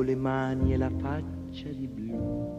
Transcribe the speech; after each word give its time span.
dipingevo 0.00 0.02
le 0.02 0.16
mani 0.16 0.72
e 0.72 0.76
la 0.76 0.90
faccia 1.00 1.68
di 1.68 1.86
blu. 1.86 2.58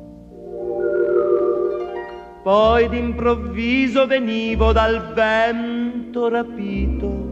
Poi 2.43 2.89
d'improvviso 2.89 4.07
venivo 4.07 4.71
dal 4.71 5.13
vento 5.13 6.27
rapito 6.27 7.29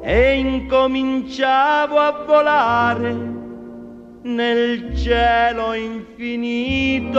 e 0.00 0.38
incominciavo 0.38 1.98
a 1.98 2.24
volare 2.26 3.16
nel 4.22 4.96
cielo 4.96 5.74
infinito 5.74 7.16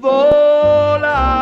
volare. 0.00 1.41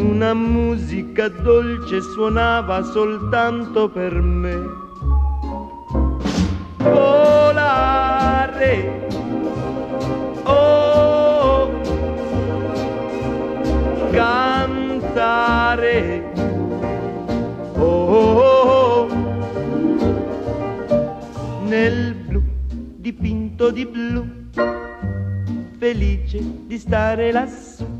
Una 0.00 0.32
musica 0.32 1.28
dolce 1.28 2.00
suonava 2.00 2.82
soltanto 2.82 3.90
per 3.90 4.14
me. 4.14 4.56
Volare. 6.78 8.78
Oh, 10.44 11.70
cantare. 14.10 16.32
Oh, 17.76 17.84
oh, 17.84 18.68
oh, 18.68 19.06
nel 21.66 22.14
blu 22.14 22.42
dipinto 22.96 23.70
di 23.70 23.84
blu, 23.84 24.26
felice 25.78 26.40
di 26.66 26.78
stare 26.78 27.32
lassù. 27.32 27.99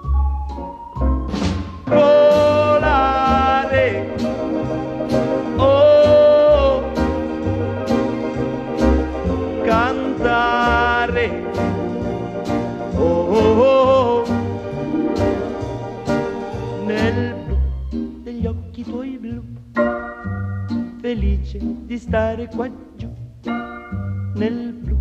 Felice 21.21 21.59
di 21.61 21.99
stare 21.99 22.47
qua 22.47 22.67
giù 22.95 23.07
nel 23.43 24.73
blu 24.73 24.97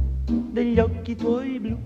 degli 0.53 0.79
occhi 0.79 1.17
tuoi 1.17 1.59
blu, 1.59 1.79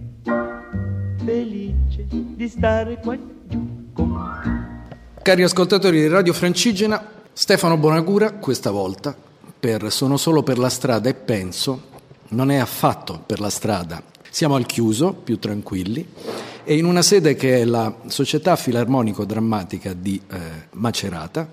felice 1.24 2.06
di 2.08 2.48
stare 2.48 2.98
qua 2.98 3.16
giù 3.46 3.92
con. 3.92 5.12
Cari 5.22 5.42
ascoltatori 5.44 6.00
di 6.00 6.08
Radio 6.08 6.32
Francigena, 6.32 7.12
Stefano 7.32 7.76
Bonagura 7.76 8.32
questa 8.32 8.72
volta 8.72 9.16
per 9.60 9.92
Sono 9.92 10.16
solo 10.16 10.42
per 10.42 10.58
la 10.58 10.68
strada 10.68 11.08
e 11.08 11.14
penso 11.14 11.92
non 12.30 12.50
è 12.50 12.56
affatto 12.56 13.22
per 13.24 13.38
la 13.38 13.50
strada. 13.50 14.02
Siamo 14.28 14.56
al 14.56 14.66
chiuso, 14.66 15.12
più 15.12 15.38
tranquilli, 15.38 16.04
e 16.64 16.76
in 16.76 16.86
una 16.86 17.02
sede 17.02 17.36
che 17.36 17.60
è 17.60 17.64
la 17.64 18.00
Società 18.08 18.56
Filarmonico-Drammatica 18.56 19.92
di 19.92 20.20
eh, 20.28 20.38
Macerata, 20.72 21.48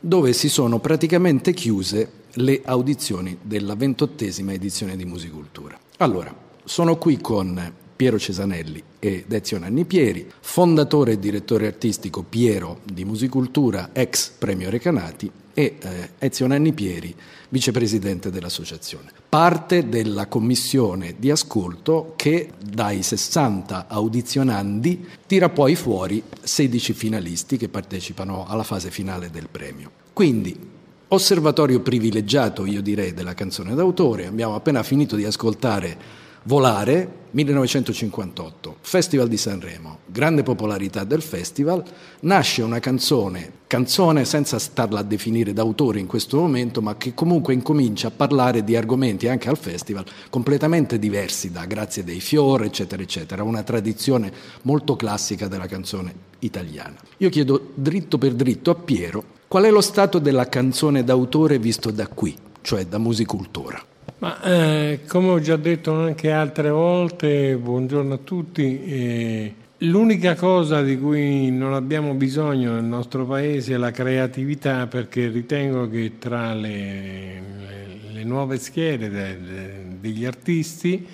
dove 0.00 0.32
si 0.32 0.48
sono 0.48 0.78
praticamente 0.78 1.52
chiuse 1.52 2.20
le 2.34 2.62
audizioni 2.64 3.38
della 3.42 3.74
ventottesima 3.74 4.52
edizione 4.52 4.96
di 4.96 5.04
Musicultura. 5.04 5.78
Allora, 5.98 6.34
sono 6.64 6.96
qui 6.96 7.20
con 7.20 7.72
Piero 7.94 8.18
Cesanelli 8.18 8.82
ed 8.98 9.32
Ezio 9.32 9.58
Nanni 9.58 9.84
Pieri, 9.84 10.30
fondatore 10.40 11.12
e 11.12 11.18
direttore 11.18 11.66
artistico 11.66 12.22
Piero 12.22 12.80
di 12.84 13.04
Musicultura, 13.04 13.90
ex 13.92 14.30
Premio 14.30 14.70
Recanati, 14.70 15.30
e 15.54 15.76
eh, 15.80 16.10
Ezio 16.18 16.46
Nanni 16.46 16.72
Pieri, 16.72 17.14
vicepresidente 17.50 18.30
dell'associazione. 18.30 19.12
Parte 19.28 19.88
della 19.88 20.26
commissione 20.26 21.14
di 21.18 21.30
ascolto 21.30 22.14
che 22.16 22.52
dai 22.64 23.02
60 23.02 23.86
audizionandi 23.88 25.06
tira 25.26 25.48
poi 25.50 25.74
fuori 25.74 26.22
16 26.40 26.92
finalisti 26.94 27.56
che 27.56 27.68
partecipano 27.68 28.46
alla 28.46 28.64
fase 28.64 28.90
finale 28.90 29.30
del 29.30 29.48
premio. 29.50 29.90
Quindi 30.12 30.71
osservatorio 31.14 31.80
privilegiato, 31.80 32.64
io 32.64 32.80
direi, 32.80 33.12
della 33.12 33.34
canzone 33.34 33.74
d'autore. 33.74 34.26
Abbiamo 34.26 34.54
appena 34.54 34.82
finito 34.82 35.16
di 35.16 35.24
ascoltare 35.24 36.20
Volare, 36.44 37.20
1958, 37.30 38.78
Festival 38.80 39.28
di 39.28 39.36
Sanremo, 39.36 39.98
grande 40.06 40.42
popolarità 40.42 41.04
del 41.04 41.22
festival, 41.22 41.84
nasce 42.20 42.62
una 42.62 42.80
canzone, 42.80 43.52
canzone 43.68 44.24
senza 44.24 44.58
starla 44.58 44.98
a 44.98 45.04
definire 45.04 45.52
d'autore 45.52 46.00
in 46.00 46.06
questo 46.06 46.38
momento, 46.38 46.82
ma 46.82 46.96
che 46.96 47.14
comunque 47.14 47.54
incomincia 47.54 48.08
a 48.08 48.10
parlare 48.10 48.64
di 48.64 48.74
argomenti 48.74 49.28
anche 49.28 49.48
al 49.48 49.56
festival 49.56 50.04
completamente 50.30 50.98
diversi 50.98 51.52
da 51.52 51.64
Grazie 51.64 52.02
dei 52.02 52.20
Fiori, 52.20 52.66
eccetera, 52.66 53.02
eccetera, 53.02 53.44
una 53.44 53.62
tradizione 53.62 54.32
molto 54.62 54.96
classica 54.96 55.46
della 55.46 55.66
canzone 55.66 56.12
italiana. 56.40 56.96
Io 57.18 57.28
chiedo 57.28 57.70
dritto 57.74 58.18
per 58.18 58.32
dritto 58.34 58.72
a 58.72 58.74
Piero 58.74 59.31
qual 59.52 59.64
è 59.64 59.70
lo 59.70 59.82
stato 59.82 60.18
della 60.18 60.48
canzone 60.48 61.04
d'autore 61.04 61.58
visto 61.58 61.90
da 61.90 62.06
qui, 62.06 62.34
cioè 62.62 62.86
da 62.86 62.96
musicultura. 62.96 63.84
Ma, 64.20 64.40
eh, 64.40 65.00
come 65.06 65.28
ho 65.28 65.40
già 65.40 65.56
detto 65.56 65.92
anche 65.92 66.32
altre 66.32 66.70
volte, 66.70 67.58
buongiorno 67.58 68.14
a 68.14 68.16
tutti, 68.16 68.82
eh, 68.82 69.54
l'unica 69.80 70.36
cosa 70.36 70.80
di 70.80 70.98
cui 70.98 71.50
non 71.50 71.74
abbiamo 71.74 72.14
bisogno 72.14 72.72
nel 72.72 72.84
nostro 72.84 73.26
paese 73.26 73.74
è 73.74 73.76
la 73.76 73.90
creatività 73.90 74.86
perché 74.86 75.28
ritengo 75.28 75.86
che 75.86 76.12
tra 76.18 76.54
le, 76.54 77.42
le, 77.66 78.10
le 78.10 78.24
nuove 78.24 78.56
schiere 78.56 79.10
de, 79.10 79.38
de, 79.38 79.84
degli 80.00 80.24
artisti 80.24 81.06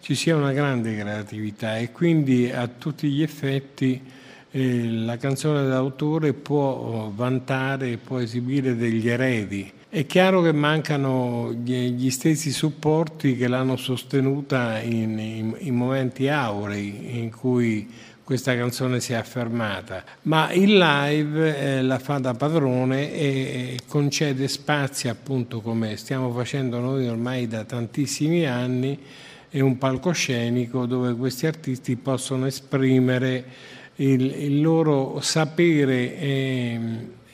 ci 0.00 0.16
sia 0.16 0.34
una 0.34 0.50
grande 0.50 0.98
creatività 0.98 1.78
e 1.78 1.92
quindi 1.92 2.50
a 2.50 2.66
tutti 2.66 3.08
gli 3.08 3.22
effetti 3.22 4.02
la 4.56 5.16
canzone 5.16 5.66
d'autore 5.66 6.32
può 6.32 7.10
vantare, 7.12 7.96
può 7.96 8.20
esibire 8.20 8.76
degli 8.76 9.08
eredi. 9.08 9.70
È 9.88 10.06
chiaro 10.06 10.42
che 10.42 10.52
mancano 10.52 11.52
gli 11.52 12.10
stessi 12.10 12.50
supporti 12.50 13.36
che 13.36 13.48
l'hanno 13.48 13.76
sostenuta 13.76 14.80
in, 14.80 15.18
in, 15.18 15.56
in, 15.58 15.74
momenti 15.74 16.28
aurei 16.28 17.18
in 17.18 17.30
cui 17.30 17.88
questa 18.22 18.56
canzone 18.56 19.00
si 19.00 19.12
è 19.12 19.16
affermata, 19.16 20.02
ma 20.22 20.50
il 20.52 20.76
live 20.78 21.58
eh, 21.58 21.82
la 21.82 21.98
fa 21.98 22.18
da 22.18 22.34
padrone 22.34 23.12
e 23.12 23.78
concede 23.86 24.48
spazi, 24.48 25.08
appunto 25.08 25.60
come 25.60 25.96
stiamo 25.96 26.32
facendo 26.32 26.78
noi 26.78 27.06
ormai 27.06 27.46
da 27.46 27.64
tantissimi 27.64 28.46
anni, 28.46 28.98
e 29.56 29.60
un 29.60 29.78
palcoscenico 29.78 30.84
dove 30.84 31.14
questi 31.14 31.46
artisti 31.46 31.94
possono 31.94 32.46
esprimere 32.46 33.44
il, 33.96 34.22
il 34.22 34.60
loro 34.60 35.20
sapere. 35.20 36.16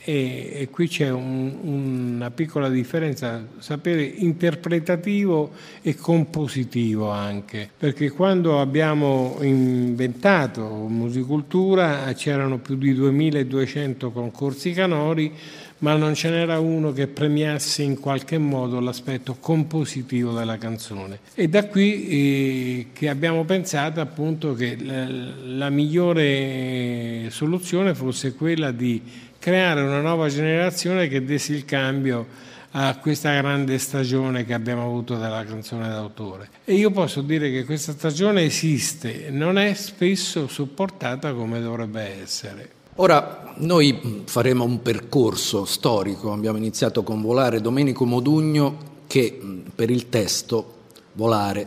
E, 0.02 0.52
e 0.54 0.68
qui 0.70 0.88
c'è 0.88 1.10
un, 1.10 1.58
una 1.62 2.30
piccola 2.30 2.70
differenza, 2.70 3.46
sapere 3.58 4.02
interpretativo 4.02 5.50
e 5.82 5.94
compositivo 5.94 7.10
anche, 7.10 7.68
perché 7.76 8.10
quando 8.10 8.60
abbiamo 8.60 9.36
inventato 9.42 10.64
musicultura 10.88 12.10
c'erano 12.14 12.58
più 12.58 12.76
di 12.76 12.94
2200 12.94 14.10
concorsi 14.10 14.72
canori, 14.72 15.32
ma 15.80 15.94
non 15.94 16.14
ce 16.14 16.30
n'era 16.30 16.58
uno 16.58 16.92
che 16.92 17.06
premiasse 17.06 17.82
in 17.82 17.98
qualche 17.98 18.38
modo 18.38 18.80
l'aspetto 18.80 19.36
compositivo 19.38 20.32
della 20.32 20.58
canzone. 20.58 21.20
E 21.34 21.48
da 21.48 21.66
qui 21.66 22.08
eh, 22.08 22.86
che 22.92 23.08
abbiamo 23.08 23.44
pensato 23.44 24.00
appunto 24.00 24.54
che 24.54 24.76
la, 24.80 25.06
la 25.44 25.70
migliore 25.70 27.28
soluzione 27.30 27.94
fosse 27.94 28.34
quella 28.34 28.70
di 28.72 29.28
creare 29.40 29.80
una 29.80 30.00
nuova 30.00 30.28
generazione 30.28 31.08
che 31.08 31.24
desse 31.24 31.54
il 31.54 31.64
cambio 31.64 32.26
a 32.72 32.96
questa 32.98 33.34
grande 33.34 33.78
stagione 33.78 34.44
che 34.44 34.54
abbiamo 34.54 34.84
avuto 34.84 35.16
della 35.16 35.44
canzone 35.44 35.88
d'autore. 35.88 36.50
E 36.64 36.74
io 36.74 36.90
posso 36.90 37.22
dire 37.22 37.50
che 37.50 37.64
questa 37.64 37.92
stagione 37.92 38.44
esiste, 38.44 39.30
non 39.30 39.58
è 39.58 39.74
spesso 39.74 40.46
supportata 40.46 41.32
come 41.32 41.60
dovrebbe 41.60 42.20
essere. 42.22 42.70
Ora 42.96 43.54
noi 43.56 44.22
faremo 44.26 44.62
un 44.62 44.82
percorso 44.82 45.64
storico, 45.64 46.32
abbiamo 46.32 46.58
iniziato 46.58 47.02
con 47.02 47.22
Volare 47.22 47.60
Domenico 47.60 48.04
Modugno 48.04 48.88
che 49.06 49.40
per 49.74 49.90
il 49.90 50.08
testo 50.08 50.76
Volare 51.14 51.66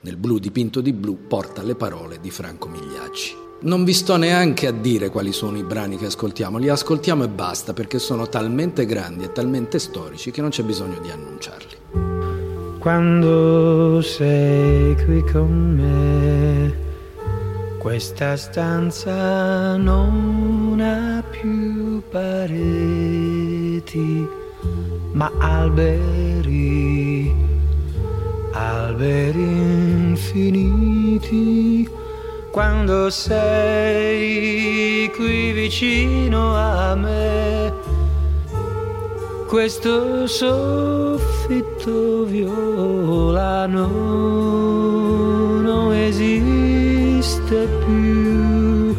nel 0.00 0.16
blu 0.16 0.38
dipinto 0.38 0.80
di 0.80 0.92
blu 0.92 1.26
porta 1.28 1.62
le 1.62 1.76
parole 1.76 2.18
di 2.20 2.30
Franco 2.30 2.68
Migliacci. 2.68 3.41
Non 3.64 3.84
vi 3.84 3.92
sto 3.92 4.16
neanche 4.16 4.66
a 4.66 4.72
dire 4.72 5.08
quali 5.08 5.30
sono 5.30 5.56
i 5.56 5.62
brani 5.62 5.96
che 5.96 6.06
ascoltiamo, 6.06 6.58
li 6.58 6.68
ascoltiamo 6.68 7.22
e 7.22 7.28
basta 7.28 7.72
perché 7.72 8.00
sono 8.00 8.28
talmente 8.28 8.84
grandi 8.86 9.22
e 9.22 9.30
talmente 9.30 9.78
storici 9.78 10.32
che 10.32 10.40
non 10.40 10.50
c'è 10.50 10.64
bisogno 10.64 10.98
di 11.00 11.10
annunciarli. 11.10 11.76
quando 12.82 14.02
sei 14.02 14.96
qui 15.04 15.22
con 15.30 15.74
me. 15.76 16.74
Questa 17.78 18.36
stanza 18.36 19.76
non 19.76 20.80
ha 20.80 21.22
più 21.22 22.02
pareti, 22.10 23.06
ma 25.12 25.30
alberi, 25.38 27.32
alberi 28.50 29.40
infiniti. 30.10 31.20
Quando 32.52 33.08
sei 33.08 35.10
qui 35.16 35.52
vicino 35.52 36.54
a 36.54 36.94
me, 36.94 37.72
questo 39.48 40.26
soffitto 40.26 42.24
violano 42.24 43.86
non 45.62 45.94
esiste 45.94 47.66
più. 47.86 48.94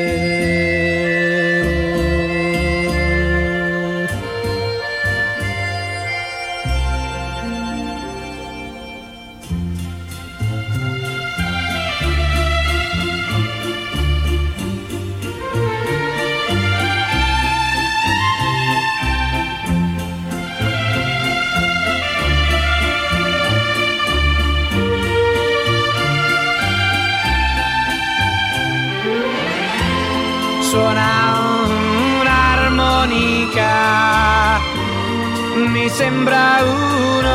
sembra 36.22 36.62
un 36.62 37.26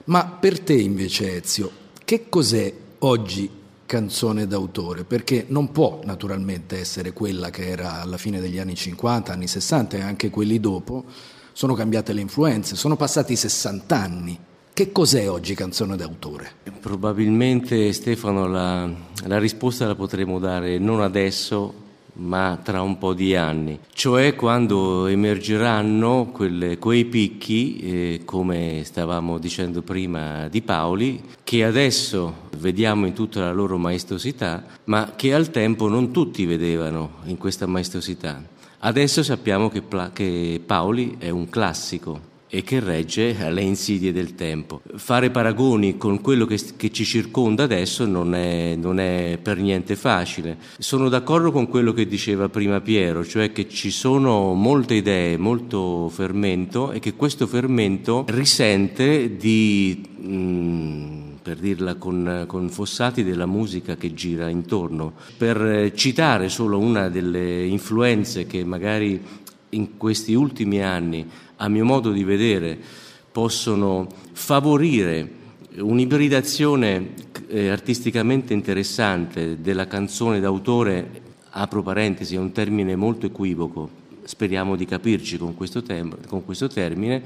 Ma 0.04 0.25
per 0.25 0.59
te 0.59 0.73
invece 0.73 1.37
Ezio, 1.37 1.71
che 2.02 2.30
cos'è 2.30 2.73
oggi 3.00 3.59
canzone 3.90 4.47
d'autore? 4.47 5.02
Perché 5.02 5.47
non 5.49 5.73
può 5.73 5.99
naturalmente 6.04 6.78
essere 6.78 7.12
quella 7.12 7.50
che 7.50 7.66
era 7.66 8.00
alla 8.00 8.18
fine 8.18 8.38
degli 8.38 8.61
anni 8.61 8.76
50, 8.76 9.32
anni 9.32 9.49
60 9.49 9.97
e 9.97 10.00
anche 10.00 10.30
quelli 10.30 10.61
dopo, 10.61 11.06
sono 11.50 11.75
cambiate 11.75 12.12
le 12.12 12.20
influenze, 12.20 12.76
sono 12.76 12.94
passati 12.94 13.35
60 13.35 13.97
anni. 13.97 14.38
Che 14.73 14.92
cos'è 14.92 15.28
oggi 15.28 15.56
canzone 15.56 15.97
d'autore? 15.97 16.52
Probabilmente 16.80 17.92
Stefano 17.92 18.47
la, 18.47 18.88
la 19.26 19.38
risposta 19.40 19.88
la 19.88 19.97
potremo 19.97 20.38
dare 20.38 20.78
non 20.78 21.00
adesso, 21.00 21.75
ma 22.21 22.59
tra 22.62 22.83
un 22.83 22.99
po' 22.99 23.15
di 23.15 23.35
anni, 23.35 23.79
cioè 23.93 24.35
quando 24.35 25.07
emergeranno 25.07 26.31
quelle, 26.33 26.79
quei 26.79 27.07
picchi, 27.07 27.79
eh, 27.79 28.23
come 28.25 28.83
stavamo 28.85 29.39
dicendo 29.39 29.83
prima 29.83 30.49
di 30.49 30.61
Paoli, 30.62 31.23
che 31.43 31.65
adesso 31.65 32.49
vediamo 32.59 33.07
in 33.07 33.15
tutta 33.15 33.41
la 33.41 33.53
loro 33.53 33.79
maestosità, 33.79 34.65
ma 34.85 35.12
che 35.17 35.33
al 35.33 35.50
tempo 35.50 35.89
non 35.89 36.12
tutti 36.12 36.45
vedevano 36.45 37.19
in 37.25 37.39
questa 37.39 37.67
maestosità. 37.67 38.43
Adesso 38.83 39.23
sappiamo 39.23 39.69
che, 39.69 39.83
che 40.12 40.62
Paoli 40.65 41.17
è 41.19 41.31
un 41.31 41.49
classico, 41.49 42.29
e 42.52 42.64
che 42.64 42.80
regge 42.80 43.37
alle 43.40 43.62
insidie 43.62 44.12
del 44.12 44.35
tempo. 44.35 44.83
Fare 44.97 45.30
paragoni 45.30 45.97
con 45.97 46.21
quello 46.21 46.47
che, 46.47 46.59
che 46.76 46.90
ci 46.90 47.04
circonda 47.04 47.62
adesso 47.62 48.04
non 48.04 48.35
è, 48.35 48.75
non 48.76 48.99
è, 48.99 49.38
per 49.40 49.59
niente 49.59 49.95
facile. 49.95 50.59
Sono 50.78 51.09
d'accordo 51.09 51.52
con 51.52 51.69
quello 51.69 51.92
che 51.92 52.09
diceva 52.09 52.49
prima 52.49 52.80
Piero, 52.80 53.25
cioè 53.25 53.52
che 53.52 53.69
ci 53.69 53.92
sono 53.92 54.52
molte 54.54 54.95
idee, 54.95 55.37
molto 55.37 56.09
fermento 56.09 56.90
e 56.90 56.99
che 56.99 57.14
questo 57.14 57.47
fermento 57.47 58.25
risente 58.28 59.37
di... 59.37 60.02
Mm, 60.21 61.19
per 61.42 61.57
dirla 61.57 61.95
con, 61.95 62.45
con, 62.47 62.69
Fossati, 62.69 63.25
della 63.25 63.47
musica 63.47 63.97
che 63.97 64.12
gira 64.12 64.49
intorno. 64.49 65.14
Per 65.38 65.90
citare 65.95 66.49
solo 66.50 66.78
una 66.78 67.09
delle 67.09 67.64
influenze 67.64 68.47
che 68.47 68.62
magari 68.62 69.21
in 69.71 69.97
questi 69.97 70.35
ultimi 70.35 70.83
anni 70.83 71.26
a 71.62 71.69
mio 71.69 71.85
modo 71.85 72.11
di 72.11 72.25
vedere, 72.25 72.79
possono 73.31 74.07
favorire 74.33 75.38
un'ibridazione 75.76 77.11
eh, 77.49 77.69
artisticamente 77.69 78.55
interessante 78.55 79.61
della 79.61 79.87
canzone 79.87 80.40
d'autore, 80.40 81.23
apro 81.50 81.83
parentesi, 81.83 82.35
è 82.35 82.38
un 82.38 82.52
termine 82.52 82.97
molto 82.97 83.26
equivoco, 83.26 83.88
speriamo 84.25 84.77
di 84.77 84.85
capirci 84.85 85.39
con 85.39 85.55
questo, 85.55 85.83
tem- 85.83 86.27
con 86.27 86.45
questo 86.45 86.69
termine, 86.69 87.23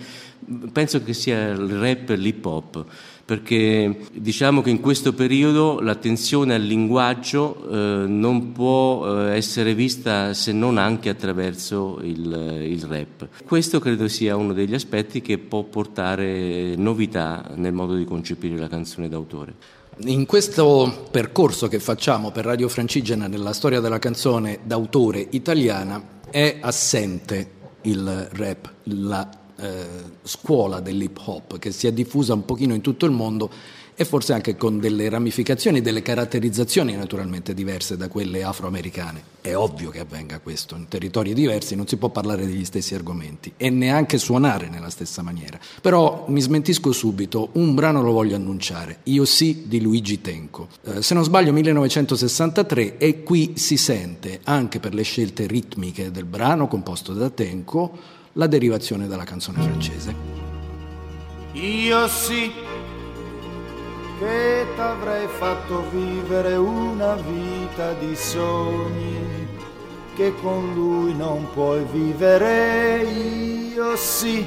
penso 0.73 1.03
che 1.03 1.13
sia 1.13 1.49
il 1.51 1.79
rap 1.79 2.11
e 2.11 2.17
l'hip 2.17 2.45
hop 2.45 2.87
perché 3.25 4.01
diciamo 4.13 4.61
che 4.61 4.69
in 4.69 4.81
questo 4.81 5.15
periodo 5.15 5.81
l'attenzione 5.81 6.55
al 6.55 6.63
linguaggio 6.63 7.57
eh, 7.71 8.07
non 8.07 8.53
può 8.53 9.07
eh, 9.07 9.37
essere 9.37 9.75
vista 9.75 10.35
se 10.35 10.53
non 10.53 10.77
anche 10.77 11.09
attraverso 11.09 12.01
il, 12.03 12.67
il, 12.69 12.83
rap. 12.85 13.29
Questo 13.45 13.81
credo 13.81 14.09
sia 14.09 14.37
uno 14.37 14.53
degli 14.53 14.75
aspetti 14.75 15.23
che 15.23 15.39
può 15.39 15.63
portare 15.63 16.77
novità 16.77 17.51
nel 17.55 17.73
modo 17.73 17.95
di 17.95 18.05
concepire 18.05 18.59
la 18.59 18.69
canzone 18.69 19.09
d'autore. 19.09 19.55
In 19.99 20.27
questo 20.27 21.07
percorso 21.11 21.69
che 21.69 21.79
facciamo 21.79 22.31
per 22.31 22.45
Radio 22.45 22.69
Francigena 22.69 23.27
nella 23.27 23.53
storia 23.55 23.81
della 23.81 24.01
canzone 24.01 24.59
d'autore 24.65 25.27
italiana 25.31 26.13
è 26.31 26.59
assente 26.61 27.51
il 27.83 28.29
rap, 28.33 28.73
la 28.85 29.29
eh, 29.57 29.87
scuola 30.23 30.81
dell'hip 30.81 31.21
hop 31.25 31.59
che 31.59 31.71
si 31.71 31.87
è 31.87 31.93
diffusa 31.93 32.35
un 32.35 32.45
pochino 32.45 32.75
in 32.75 32.81
tutto 32.81 33.07
il 33.07 33.13
mondo 33.13 33.51
e 33.97 34.05
forse 34.05 34.33
anche 34.33 34.57
con 34.57 34.81
delle 34.81 35.09
ramificazioni, 35.09 35.81
delle 35.81 36.03
caratterizzazioni 36.03 36.97
naturalmente 36.97 37.55
diverse 37.55 37.97
da 37.97 38.09
quelle 38.09 38.43
afroamericane. 38.43 39.33
È 39.41 39.55
ovvio 39.55 39.91
che 39.91 40.01
avvenga 40.01 40.41
questo, 40.41 40.75
in 40.75 40.89
territori 40.89 41.35
diversi 41.35 41.77
non 41.77 41.87
si 41.87 41.97
può 41.97 42.09
parlare 42.09 42.47
degli 42.47 42.65
stessi 42.65 42.95
argomenti 42.95 43.53
e 43.57 43.71
neanche 43.71 44.19
suonare 44.19 44.69
nella 44.69 44.91
stessa 44.91 45.23
maniera. 45.23 45.59
Però 45.81 46.25
mi 46.29 46.41
smentisco 46.41 46.93
subito, 46.93 47.51
un 47.53 47.75
brano 47.75 48.03
lo 48.03 48.13
voglio 48.13 48.37
annunciare, 48.37 49.01
Io 49.05 49.25
sì 49.25 49.65
di 49.67 49.81
Luigi 49.81 50.21
Tenco. 50.21 50.69
Eh, 50.85 51.03
se 51.03 51.15
non 51.15 51.25
sbaglio 51.25 51.53
1963 51.53 52.99
e 52.99 53.23
qui 53.23 53.53
si 53.57 53.77
sente, 53.77 54.41
anche 54.45 54.81
per 54.81 54.95
le 54.95 55.03
scelte 55.03 55.47
ritmiche 55.47 56.11
del 56.11 56.25
brano 56.25 56.67
composto 56.69 57.13
da 57.13 57.31
Tenco, 57.31 57.99
la 58.33 58.47
derivazione 58.47 59.07
dalla 59.07 59.25
canzone 59.25 59.61
francese. 59.61 60.15
Io 61.53 62.09
sì 62.09 62.51
che 64.19 64.67
t'avrei 64.77 65.27
fatto 65.27 65.85
vivere 65.91 66.57
una 66.57 67.15
vita 67.15 67.93
di 67.95 68.15
sogni 68.15 69.49
che 70.15 70.33
con 70.41 70.73
lui 70.75 71.15
non 71.15 71.49
puoi 71.53 71.85
vivere 71.91 73.03
io 73.03 73.97
sì. 73.97 74.47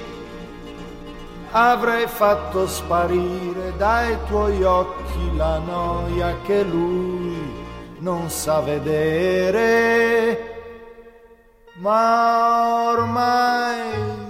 Avrei 1.52 2.08
fatto 2.08 2.68
sparire 2.68 3.74
dai 3.78 4.18
tuoi 4.28 4.64
occhi 4.64 5.36
la 5.36 5.58
noia 5.60 6.36
che 6.46 6.64
lui 6.64 7.36
non 8.00 8.30
sa 8.30 8.60
vedere 8.60 10.56
ma 11.80 12.92
ormai 12.92 14.27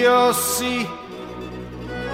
io 0.00 0.32
sì, 0.32 0.88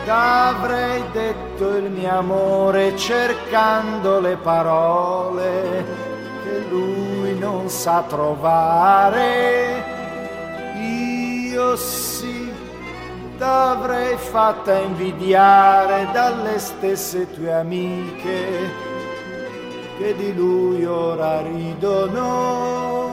t'avrei 0.05 1.05
detto 1.13 1.77
il 1.77 1.89
mio 1.91 2.19
amore 2.19 2.97
cercando 2.97 4.19
le 4.19 4.37
parole 4.37 5.85
che 6.43 6.65
lui 6.69 7.39
non 7.39 7.69
sa 7.69 8.03
trovare. 8.09 9.85
Io 10.81 11.77
sì, 11.77 12.51
t'avrei 13.39 14.17
fatta 14.17 14.75
invidiare 14.79 16.09
dalle 16.13 16.59
stesse 16.59 17.31
tue 17.33 17.53
amiche 17.53 18.95
che 19.99 20.15
di 20.17 20.35
lui 20.35 20.85
ora 20.85 21.41
ridono 21.41 23.07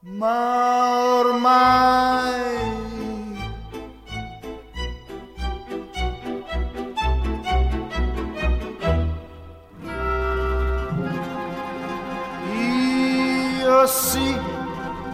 ma 0.00 1.18
ormai 1.18 2.67
sì 13.88 14.38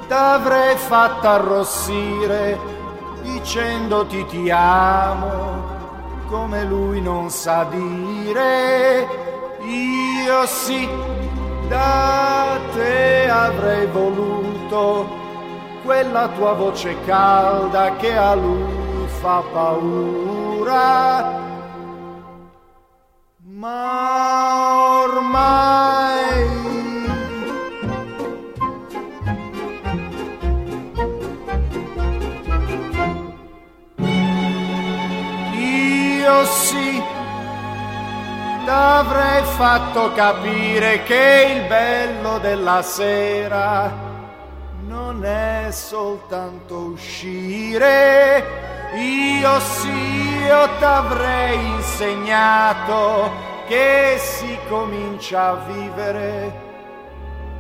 t'avrei 0.07 0.77
fatta 0.77 1.31
arrossire 1.31 2.59
dicendoti 3.23 4.27
ti 4.27 4.51
amo 4.51 5.63
come 6.29 6.65
lui 6.65 7.01
non 7.01 7.31
sa 7.31 7.65
dire 7.65 9.09
io 9.61 10.47
sì 10.47 10.87
da 11.69 12.59
te 12.75 13.31
avrei 13.31 13.87
voluto 13.87 15.23
quella 15.85 16.29
tua 16.29 16.53
voce 16.53 16.97
calda 17.05 17.97
che 17.97 18.17
a 18.17 18.35
lui 18.35 19.07
fa 19.21 19.43
paura. 19.53 21.43
Ma 23.43 25.03
ormai 25.03 25.94
t'avrei 38.65 39.43
fatto 39.45 40.13
capire 40.13 41.03
che 41.03 41.57
il 41.57 41.67
bello 41.67 42.39
della 42.39 42.83
sera 42.83 43.91
non 44.87 45.25
è 45.25 45.69
soltanto 45.71 46.77
uscire. 46.93 48.45
Io 48.95 49.61
sì, 49.61 50.39
io 50.45 50.69
t'avrei 50.79 51.65
insegnato 51.77 53.31
che 53.67 54.17
si 54.19 54.59
comincia 54.69 55.51
a 55.51 55.55
vivere 55.67 56.63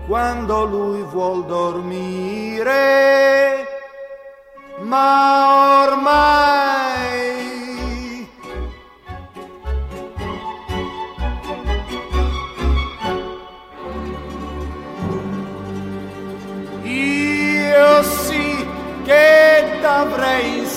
quando 0.06 0.64
lui 0.64 1.02
vuol 1.02 1.44
dormire. 1.46 2.72
Ma 4.80 5.82
ormai 5.86 7.53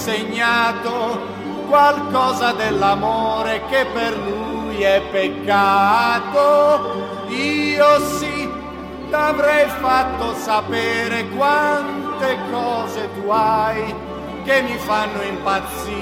insegnato 0.07 1.19
qualcosa 1.67 2.53
dell'amore 2.53 3.63
che 3.69 3.85
per 3.91 4.17
lui 4.17 4.81
è 4.81 5.01
peccato. 5.11 6.45
Io 7.27 7.99
sì 8.17 8.49
t'avrei 9.09 9.67
fatto 9.67 10.33
sapere 10.35 11.27
quante 11.29 12.37
cose 12.49 13.09
tu 13.15 13.29
hai 13.29 13.93
che 14.45 14.61
mi 14.61 14.77
fanno 14.77 15.21
impazzire. 15.23 15.97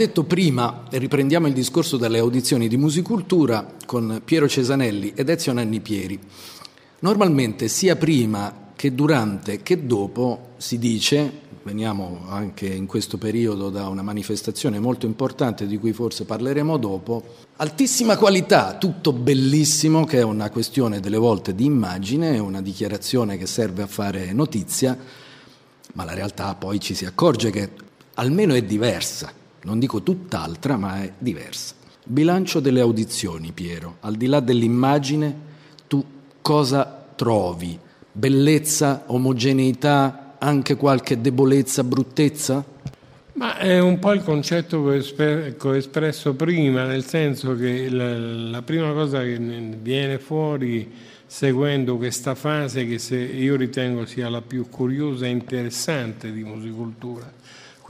Detto 0.00 0.24
prima, 0.24 0.84
riprendiamo 0.88 1.46
il 1.46 1.52
discorso 1.52 1.98
dalle 1.98 2.20
audizioni 2.20 2.68
di 2.68 2.78
Musicultura 2.78 3.74
con 3.84 4.22
Piero 4.24 4.48
Cesanelli 4.48 5.12
ed 5.14 5.28
Ezio 5.28 5.52
Nanni 5.52 5.80
Pieri. 5.80 6.18
Normalmente 7.00 7.68
sia 7.68 7.96
prima 7.96 8.72
che 8.74 8.94
durante 8.94 9.62
che 9.62 9.84
dopo 9.84 10.52
si 10.56 10.78
dice, 10.78 11.30
veniamo 11.64 12.22
anche 12.30 12.64
in 12.64 12.86
questo 12.86 13.18
periodo 13.18 13.68
da 13.68 13.88
una 13.88 14.00
manifestazione 14.00 14.80
molto 14.80 15.04
importante 15.04 15.66
di 15.66 15.76
cui 15.76 15.92
forse 15.92 16.24
parleremo 16.24 16.78
dopo, 16.78 17.22
altissima 17.56 18.16
qualità, 18.16 18.78
tutto 18.78 19.12
bellissimo, 19.12 20.06
che 20.06 20.20
è 20.20 20.22
una 20.22 20.48
questione 20.48 21.00
delle 21.00 21.18
volte 21.18 21.54
di 21.54 21.66
immagine, 21.66 22.38
una 22.38 22.62
dichiarazione 22.62 23.36
che 23.36 23.44
serve 23.44 23.82
a 23.82 23.86
fare 23.86 24.32
notizia, 24.32 24.96
ma 25.92 26.04
la 26.04 26.14
realtà 26.14 26.54
poi 26.54 26.80
ci 26.80 26.94
si 26.94 27.04
accorge 27.04 27.50
che 27.50 27.68
almeno 28.14 28.54
è 28.54 28.62
diversa 28.62 29.36
non 29.62 29.78
dico 29.78 30.02
tutt'altra, 30.02 30.76
ma 30.76 31.02
è 31.02 31.12
diversa. 31.18 31.74
Bilancio 32.04 32.60
delle 32.60 32.80
audizioni, 32.80 33.52
Piero, 33.52 33.96
al 34.00 34.16
di 34.16 34.26
là 34.26 34.40
dell'immagine, 34.40 35.48
tu 35.86 36.04
cosa 36.40 37.06
trovi? 37.14 37.78
Bellezza, 38.12 39.04
omogeneità, 39.06 40.36
anche 40.38 40.76
qualche 40.76 41.20
debolezza, 41.20 41.84
bruttezza? 41.84 42.64
Ma 43.34 43.56
è 43.56 43.78
un 43.78 43.98
po' 43.98 44.12
il 44.12 44.22
concetto 44.22 44.84
che 44.84 45.54
ho 45.58 45.76
espresso 45.76 46.34
prima, 46.34 46.84
nel 46.84 47.04
senso 47.04 47.54
che 47.54 47.88
la, 47.88 48.60
prima 48.62 48.92
cosa 48.92 49.22
che 49.22 49.38
viene 49.80 50.18
fuori 50.18 50.92
seguendo 51.26 51.96
questa 51.96 52.34
fase 52.34 52.84
che 52.86 53.16
io 53.16 53.54
ritengo 53.54 54.04
sia 54.04 54.28
la 54.28 54.42
più 54.42 54.68
curiosa 54.68 55.26
e 55.26 55.30
interessante 55.30 56.32
di 56.32 56.42
musicultura, 56.42 57.32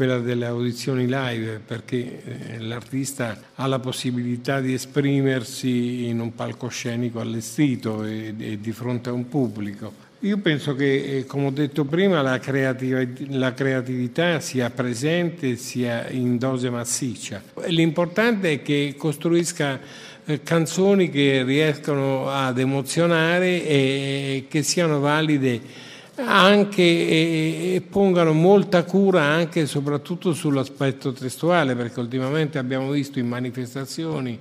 quella 0.01 0.19
delle 0.19 0.47
audizioni 0.47 1.05
live, 1.05 1.61
perché 1.63 2.23
eh, 2.25 2.59
l'artista 2.61 3.39
ha 3.57 3.67
la 3.67 3.81
possibilità 3.81 4.59
di 4.59 4.73
esprimersi 4.73 6.07
in 6.07 6.21
un 6.21 6.35
palcoscenico 6.35 7.21
allestito 7.21 8.03
e, 8.03 8.35
e 8.39 8.59
di 8.59 8.73
fronte 8.73 9.11
a 9.11 9.13
un 9.13 9.29
pubblico. 9.29 9.93
Io 10.21 10.39
penso 10.39 10.75
che, 10.75 11.19
eh, 11.19 11.27
come 11.27 11.49
ho 11.49 11.51
detto 11.51 11.85
prima, 11.85 12.23
la, 12.23 12.39
creativ- 12.39 13.27
la 13.29 13.53
creatività 13.53 14.41
sia 14.41 14.71
presente, 14.71 15.57
sia 15.57 16.09
in 16.09 16.39
dose 16.39 16.71
massiccia. 16.71 17.43
L'importante 17.67 18.53
è 18.53 18.63
che 18.63 18.95
costruisca 18.97 19.79
eh, 20.25 20.43
canzoni 20.43 21.11
che 21.11 21.43
riescano 21.43 22.31
ad 22.31 22.59
emozionare 22.59 23.67
e 23.67 24.47
che 24.49 24.63
siano 24.63 24.99
valide 24.99 25.89
anche 26.25 26.83
e, 26.83 27.83
pongano 27.89 28.33
molta 28.33 28.85
cura 28.85 29.23
anche 29.23 29.61
e 29.61 29.67
soprattutto 29.67 30.33
sull'aspetto 30.33 31.13
testuale, 31.13 31.75
perché 31.75 32.01
ultimamente 32.01 32.59
abbiamo 32.59 32.91
visto 32.91 33.19
in 33.19 33.29
manifestazioni 33.29 34.39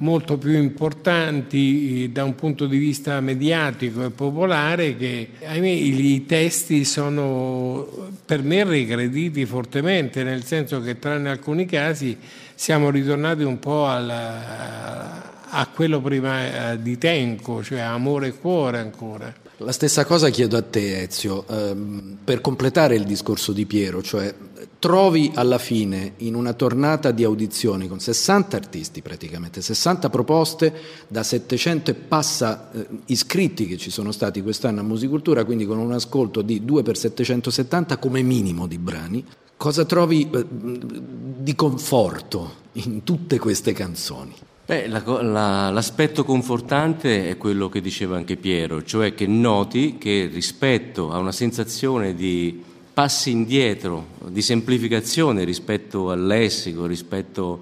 molto 0.00 0.38
più 0.38 0.56
importanti 0.56 2.10
da 2.12 2.24
un 2.24 2.34
punto 2.34 2.66
di 2.66 2.78
vista 2.78 3.20
mediatico 3.20 4.04
e 4.04 4.10
popolare 4.10 4.96
che 4.96 5.28
ahimè, 5.44 5.68
i 5.68 6.24
testi 6.26 6.84
sono 6.84 7.86
per 8.24 8.42
me 8.42 8.64
regrediti 8.64 9.44
fortemente, 9.44 10.22
nel 10.22 10.44
senso 10.44 10.80
che 10.80 10.98
tranne 10.98 11.28
alcuni 11.30 11.66
casi 11.66 12.16
siamo 12.54 12.90
ritornati 12.90 13.42
un 13.42 13.58
po' 13.58 13.88
alla, 13.88 15.48
a 15.48 15.66
quello 15.66 16.00
prima 16.00 16.76
di 16.76 16.96
Tenco, 16.96 17.62
cioè 17.62 17.80
amore 17.80 18.28
e 18.28 18.34
cuore 18.38 18.78
ancora. 18.78 19.48
La 19.62 19.72
stessa 19.72 20.06
cosa 20.06 20.30
chiedo 20.30 20.56
a 20.56 20.62
te, 20.62 21.02
Ezio, 21.02 21.44
ehm, 21.46 22.16
per 22.24 22.40
completare 22.40 22.94
il 22.94 23.04
discorso 23.04 23.52
di 23.52 23.66
Piero, 23.66 24.00
cioè 24.00 24.34
trovi 24.78 25.30
alla 25.34 25.58
fine 25.58 26.14
in 26.18 26.34
una 26.34 26.54
tornata 26.54 27.10
di 27.10 27.24
audizioni 27.24 27.86
con 27.86 28.00
60 28.00 28.56
artisti 28.56 29.02
praticamente, 29.02 29.60
60 29.60 30.08
proposte 30.08 30.72
da 31.08 31.22
700 31.22 31.90
e 31.90 31.94
passa 31.94 32.70
eh, 32.72 32.86
iscritti 33.06 33.66
che 33.66 33.76
ci 33.76 33.90
sono 33.90 34.12
stati 34.12 34.40
quest'anno 34.40 34.80
a 34.80 34.84
Musicultura, 34.84 35.44
quindi 35.44 35.66
con 35.66 35.76
un 35.76 35.92
ascolto 35.92 36.40
di 36.40 36.64
2 36.64 36.82
per 36.82 36.96
770 36.96 37.98
come 37.98 38.22
minimo 38.22 38.66
di 38.66 38.78
brani, 38.78 39.22
cosa 39.58 39.84
trovi 39.84 40.30
eh, 40.32 40.46
di 40.48 41.54
conforto 41.54 42.54
in 42.72 43.04
tutte 43.04 43.38
queste 43.38 43.74
canzoni? 43.74 44.32
Beh, 44.70 44.86
la, 44.86 45.02
la, 45.04 45.70
l'aspetto 45.70 46.22
confortante 46.22 47.28
è 47.28 47.36
quello 47.36 47.68
che 47.68 47.80
diceva 47.80 48.14
anche 48.14 48.36
Piero, 48.36 48.84
cioè 48.84 49.14
che 49.14 49.26
noti 49.26 49.96
che 49.98 50.30
rispetto 50.32 51.10
a 51.10 51.18
una 51.18 51.32
sensazione 51.32 52.14
di 52.14 52.62
passi 52.94 53.32
indietro, 53.32 54.06
di 54.28 54.40
semplificazione 54.40 55.42
rispetto 55.42 56.12
al 56.12 56.24
lessico, 56.24 56.86
rispetto 56.86 57.60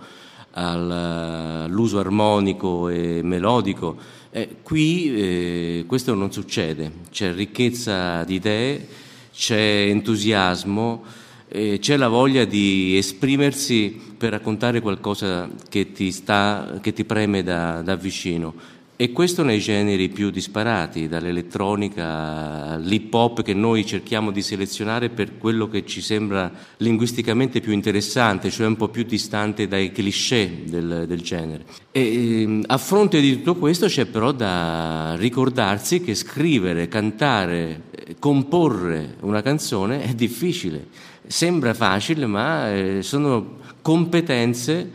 al, 0.50 0.90
all'uso 0.90 1.98
armonico 1.98 2.90
e 2.90 3.22
melodico, 3.22 3.96
eh, 4.28 4.56
qui 4.62 5.14
eh, 5.14 5.84
questo 5.86 6.12
non 6.12 6.30
succede, 6.30 6.92
c'è 7.10 7.32
ricchezza 7.32 8.22
di 8.24 8.34
idee, 8.34 8.86
c'è 9.32 9.86
entusiasmo, 9.88 11.04
eh, 11.48 11.78
c'è 11.80 11.96
la 11.96 12.08
voglia 12.08 12.44
di 12.44 12.98
esprimersi 12.98 14.07
per 14.18 14.32
raccontare 14.32 14.80
qualcosa 14.80 15.48
che 15.68 15.92
ti, 15.92 16.10
sta, 16.10 16.78
che 16.82 16.92
ti 16.92 17.04
preme 17.04 17.42
da, 17.42 17.80
da 17.82 17.94
vicino. 17.94 18.76
E 19.00 19.12
questo 19.12 19.44
nei 19.44 19.60
generi 19.60 20.08
più 20.08 20.28
disparati, 20.30 21.06
dall'elettronica 21.06 22.64
all'hip 22.70 23.14
hop 23.14 23.42
che 23.42 23.54
noi 23.54 23.86
cerchiamo 23.86 24.32
di 24.32 24.42
selezionare 24.42 25.08
per 25.08 25.38
quello 25.38 25.68
che 25.68 25.86
ci 25.86 26.00
sembra 26.00 26.50
linguisticamente 26.78 27.60
più 27.60 27.70
interessante, 27.70 28.50
cioè 28.50 28.66
un 28.66 28.74
po' 28.74 28.88
più 28.88 29.04
distante 29.04 29.68
dai 29.68 29.92
cliché 29.92 30.64
del, 30.64 31.04
del 31.06 31.20
genere. 31.20 31.64
E, 31.92 32.42
ehm, 32.42 32.64
a 32.66 32.76
fronte 32.76 33.20
di 33.20 33.36
tutto 33.36 33.54
questo 33.54 33.86
c'è 33.86 34.06
però 34.06 34.32
da 34.32 35.14
ricordarsi 35.14 36.00
che 36.00 36.16
scrivere, 36.16 36.88
cantare, 36.88 37.82
comporre 38.18 39.14
una 39.20 39.42
canzone 39.42 40.02
è 40.02 40.12
difficile. 40.12 40.86
Sembra 41.28 41.74
facile, 41.74 42.24
ma 42.24 42.74
eh, 42.74 43.02
sono 43.02 43.58
competenze 43.82 44.90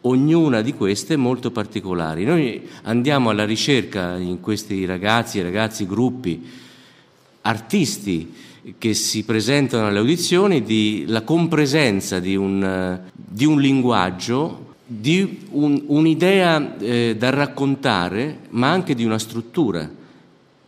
ognuna 0.00 0.62
di 0.62 0.72
queste 0.72 1.16
molto 1.16 1.50
particolari. 1.50 2.24
Noi 2.24 2.66
andiamo 2.84 3.28
alla 3.28 3.44
ricerca 3.44 4.16
in 4.16 4.40
questi 4.40 4.86
ragazzi, 4.86 5.42
ragazzi, 5.42 5.86
gruppi, 5.86 6.42
artisti 7.42 8.32
che 8.78 8.94
si 8.94 9.24
presentano 9.24 9.88
alle 9.88 9.98
audizioni 9.98 10.62
di 10.62 11.04
la 11.06 11.20
compresenza 11.20 12.18
di 12.18 12.34
un, 12.34 12.98
di 13.12 13.44
un 13.44 13.60
linguaggio, 13.60 14.76
di 14.86 15.40
un, 15.50 15.82
un'idea 15.86 16.78
eh, 16.78 17.14
da 17.18 17.28
raccontare, 17.28 18.38
ma 18.50 18.70
anche 18.70 18.94
di 18.94 19.04
una 19.04 19.18
struttura 19.18 20.02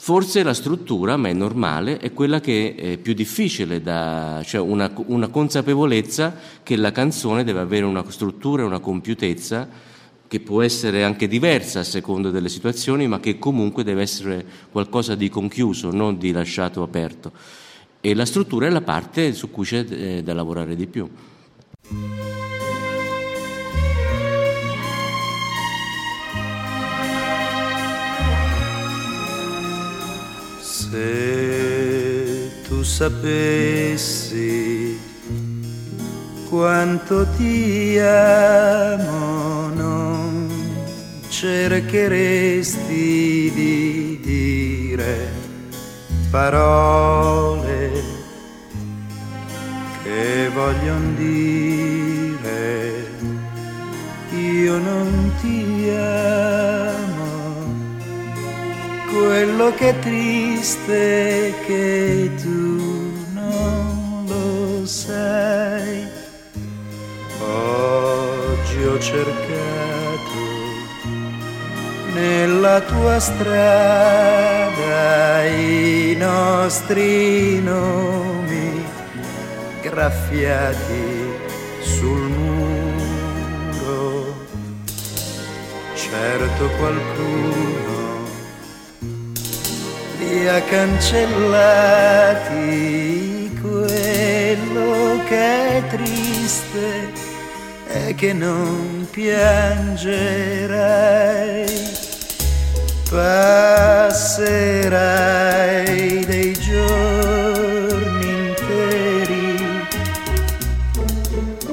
Forse 0.06 0.44
la 0.44 0.54
struttura, 0.54 1.16
ma 1.16 1.30
è 1.30 1.32
normale, 1.32 1.98
è 1.98 2.12
quella 2.12 2.38
che 2.38 2.76
è 2.76 2.96
più 2.96 3.12
difficile, 3.12 3.82
da, 3.82 4.40
cioè 4.44 4.60
una, 4.60 4.88
una 5.06 5.26
consapevolezza 5.26 6.32
che 6.62 6.76
la 6.76 6.92
canzone 6.92 7.42
deve 7.42 7.58
avere 7.58 7.86
una 7.86 8.08
struttura 8.08 8.62
e 8.62 8.66
una 8.66 8.78
compiutezza 8.78 9.68
che 10.28 10.38
può 10.38 10.62
essere 10.62 11.02
anche 11.02 11.26
diversa 11.26 11.80
a 11.80 11.82
seconda 11.82 12.30
delle 12.30 12.48
situazioni, 12.48 13.08
ma 13.08 13.18
che 13.18 13.40
comunque 13.40 13.82
deve 13.82 14.02
essere 14.02 14.46
qualcosa 14.70 15.16
di 15.16 15.28
conchiuso, 15.28 15.90
non 15.90 16.18
di 16.18 16.30
lasciato 16.30 16.84
aperto. 16.84 17.32
E 18.00 18.14
la 18.14 18.26
struttura 18.26 18.68
è 18.68 18.70
la 18.70 18.82
parte 18.82 19.34
su 19.34 19.50
cui 19.50 19.64
c'è 19.64 19.84
eh, 19.88 20.22
da 20.22 20.34
lavorare 20.34 20.76
di 20.76 20.86
più. 20.86 21.10
Se 30.88 32.50
tu 32.68 32.82
sapessi 32.84 34.46
quanto 36.48 37.26
ti 37.36 37.98
amo, 37.98 39.68
non 39.74 40.48
cercheresti 41.28 42.84
di 43.52 44.20
dire 44.22 45.32
parole 46.30 47.90
che 50.04 50.48
vogliono 50.54 51.14
dire. 51.16 53.04
Io 54.30 54.78
non 54.78 55.32
ti 55.40 55.90
amo 55.90 57.15
quello 59.18 59.72
che 59.74 59.88
è 59.90 59.98
triste 59.98 61.54
che 61.66 62.30
tu 62.40 63.12
non 63.32 64.24
lo 64.26 64.86
sai. 64.86 66.06
Oggi 67.40 68.82
ho 68.84 68.98
cercato 68.98 70.44
nella 72.14 72.80
tua 72.80 73.18
strada 73.20 74.24
i 75.46 76.14
nostri 76.18 77.60
nomi 77.62 78.84
graffiati 79.82 81.34
sul 81.80 82.28
muro. 82.38 82.74
Certo 85.94 86.68
qualcuno 86.78 87.85
li 90.26 90.62
cancellati 90.68 91.58
quello 93.60 95.20
che 95.28 95.78
è 95.78 95.82
triste 95.88 97.12
è 97.86 98.14
che 98.14 98.32
non 98.32 99.06
piangerai 99.10 100.04
passerai 103.08 104.24
dei 106.24 106.52
giorni 106.58 108.26
interi 108.48 109.86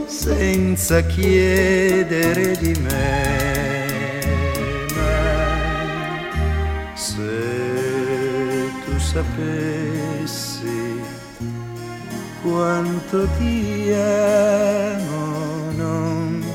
senza 0.05 1.01
chiedere 1.01 2.55
di 2.57 2.73
me 2.79 3.22
sapessi 9.33 11.01
quanto 12.43 13.27
ti 13.37 13.91
amo, 13.91 15.71
non 15.75 16.45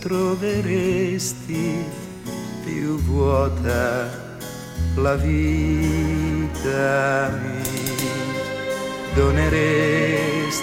troveresti 0.00 1.84
più 2.64 2.98
vuota 3.02 4.08
la 4.96 5.14
vita, 5.16 5.40
mi 7.42 7.60
doneresti 9.14 10.60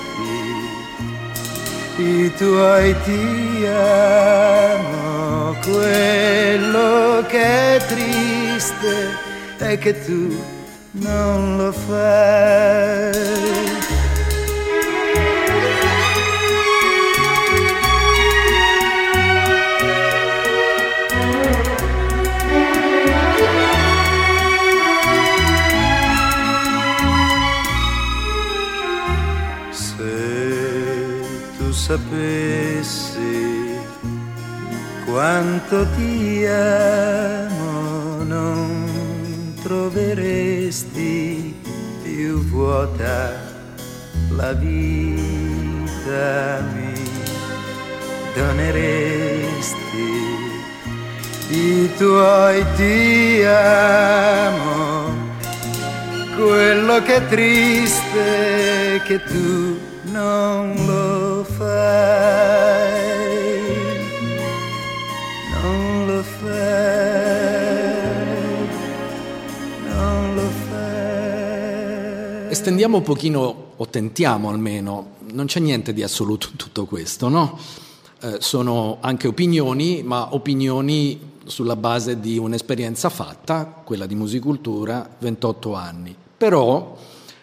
i 1.97 2.33
tuoi 2.37 2.95
ti 3.03 3.65
amo, 3.65 5.55
quello 5.61 7.23
che 7.27 7.75
è 7.75 7.85
triste 7.85 9.27
è 9.57 9.77
che 9.77 10.05
tu 10.05 10.57
non 10.91 11.57
lo 11.57 11.71
fai. 11.71 13.29
sapessi 31.89 33.29
quanto 35.05 35.87
ti 35.95 36.45
amo, 36.45 38.23
non 38.23 38.88
troveresti 39.69 41.61
più 42.01 42.43
vuota 42.45 43.39
la 44.31 44.51
vita, 44.53 46.23
mi 46.73 46.93
doneresti 48.33 49.67
i 51.49 51.87
tuoi 51.97 52.65
ti 52.77 53.43
amo, 53.45 55.13
quello 56.35 57.03
che 57.03 57.15
è 57.17 57.27
triste 57.27 59.01
che 59.05 59.23
tu 59.23 59.77
non 60.05 60.73
lo 60.87 61.43
fai, 61.43 61.67
non 65.61 66.07
lo 66.07 66.23
fai, 66.23 67.28
fai. 72.79 72.89
Estendiamo 72.89 72.97
un 72.97 73.03
pochino, 73.03 73.73
o 73.75 73.87
tentiamo 73.87 74.49
almeno, 74.49 75.15
non 75.31 75.47
c'è 75.47 75.59
niente 75.59 75.93
di 75.93 76.01
assoluto 76.01 76.47
in 76.51 76.55
tutto 76.55 76.85
questo, 76.85 77.27
no? 77.27 77.59
Eh, 78.21 78.37
sono 78.39 78.97
anche 79.01 79.27
opinioni, 79.27 80.01
ma 80.03 80.33
opinioni 80.33 81.37
sulla 81.45 81.75
base 81.75 82.19
di 82.19 82.37
un'esperienza 82.37 83.09
fatta, 83.09 83.65
quella 83.83 84.05
di 84.05 84.15
musicultura, 84.15 85.07
28 85.19 85.73
anni. 85.73 86.15
Però 86.37 86.97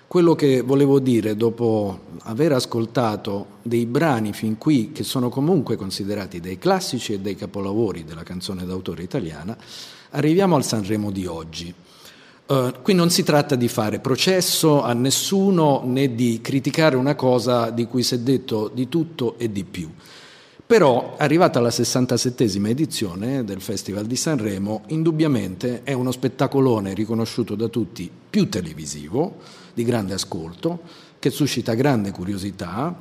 quello 0.06 0.34
che 0.34 0.62
volevo 0.62 1.00
dire 1.00 1.36
dopo 1.36 2.00
aver 2.22 2.52
ascoltato 2.52 3.46
dei 3.62 3.84
brani 3.84 4.32
fin 4.32 4.56
qui 4.56 4.92
che 4.92 5.02
sono 5.02 5.28
comunque 5.28 5.76
considerati 5.76 6.40
dei 6.40 6.58
classici 6.58 7.12
e 7.12 7.20
dei 7.20 7.34
capolavori 7.34 8.04
della 8.04 8.22
canzone 8.22 8.64
d'autore 8.64 9.02
italiana, 9.02 9.56
arriviamo 10.10 10.56
al 10.56 10.64
Sanremo 10.64 11.10
di 11.10 11.26
oggi. 11.26 11.74
Uh, 12.46 12.80
qui 12.80 12.94
non 12.94 13.10
si 13.10 13.24
tratta 13.24 13.56
di 13.56 13.66
fare 13.66 13.98
processo 13.98 14.80
a 14.80 14.92
nessuno 14.92 15.82
né 15.84 16.14
di 16.14 16.38
criticare 16.40 16.94
una 16.94 17.16
cosa 17.16 17.70
di 17.70 17.86
cui 17.86 18.04
si 18.04 18.14
è 18.14 18.18
detto 18.18 18.70
di 18.72 18.88
tutto 18.88 19.34
e 19.36 19.50
di 19.50 19.64
più. 19.64 19.90
Però, 20.64 21.16
arrivata 21.18 21.58
alla 21.58 21.70
67esima 21.70 22.68
edizione 22.68 23.44
del 23.44 23.60
Festival 23.60 24.06
di 24.06 24.14
Sanremo, 24.14 24.82
indubbiamente 24.88 25.82
è 25.82 25.92
uno 25.92 26.12
spettacolone 26.12 26.94
riconosciuto 26.94 27.56
da 27.56 27.66
tutti 27.66 28.08
più 28.30 28.48
televisivo, 28.48 29.38
di 29.74 29.82
grande 29.82 30.14
ascolto, 30.14 30.82
che 31.18 31.30
suscita 31.30 31.74
grande 31.74 32.12
curiosità, 32.12 32.96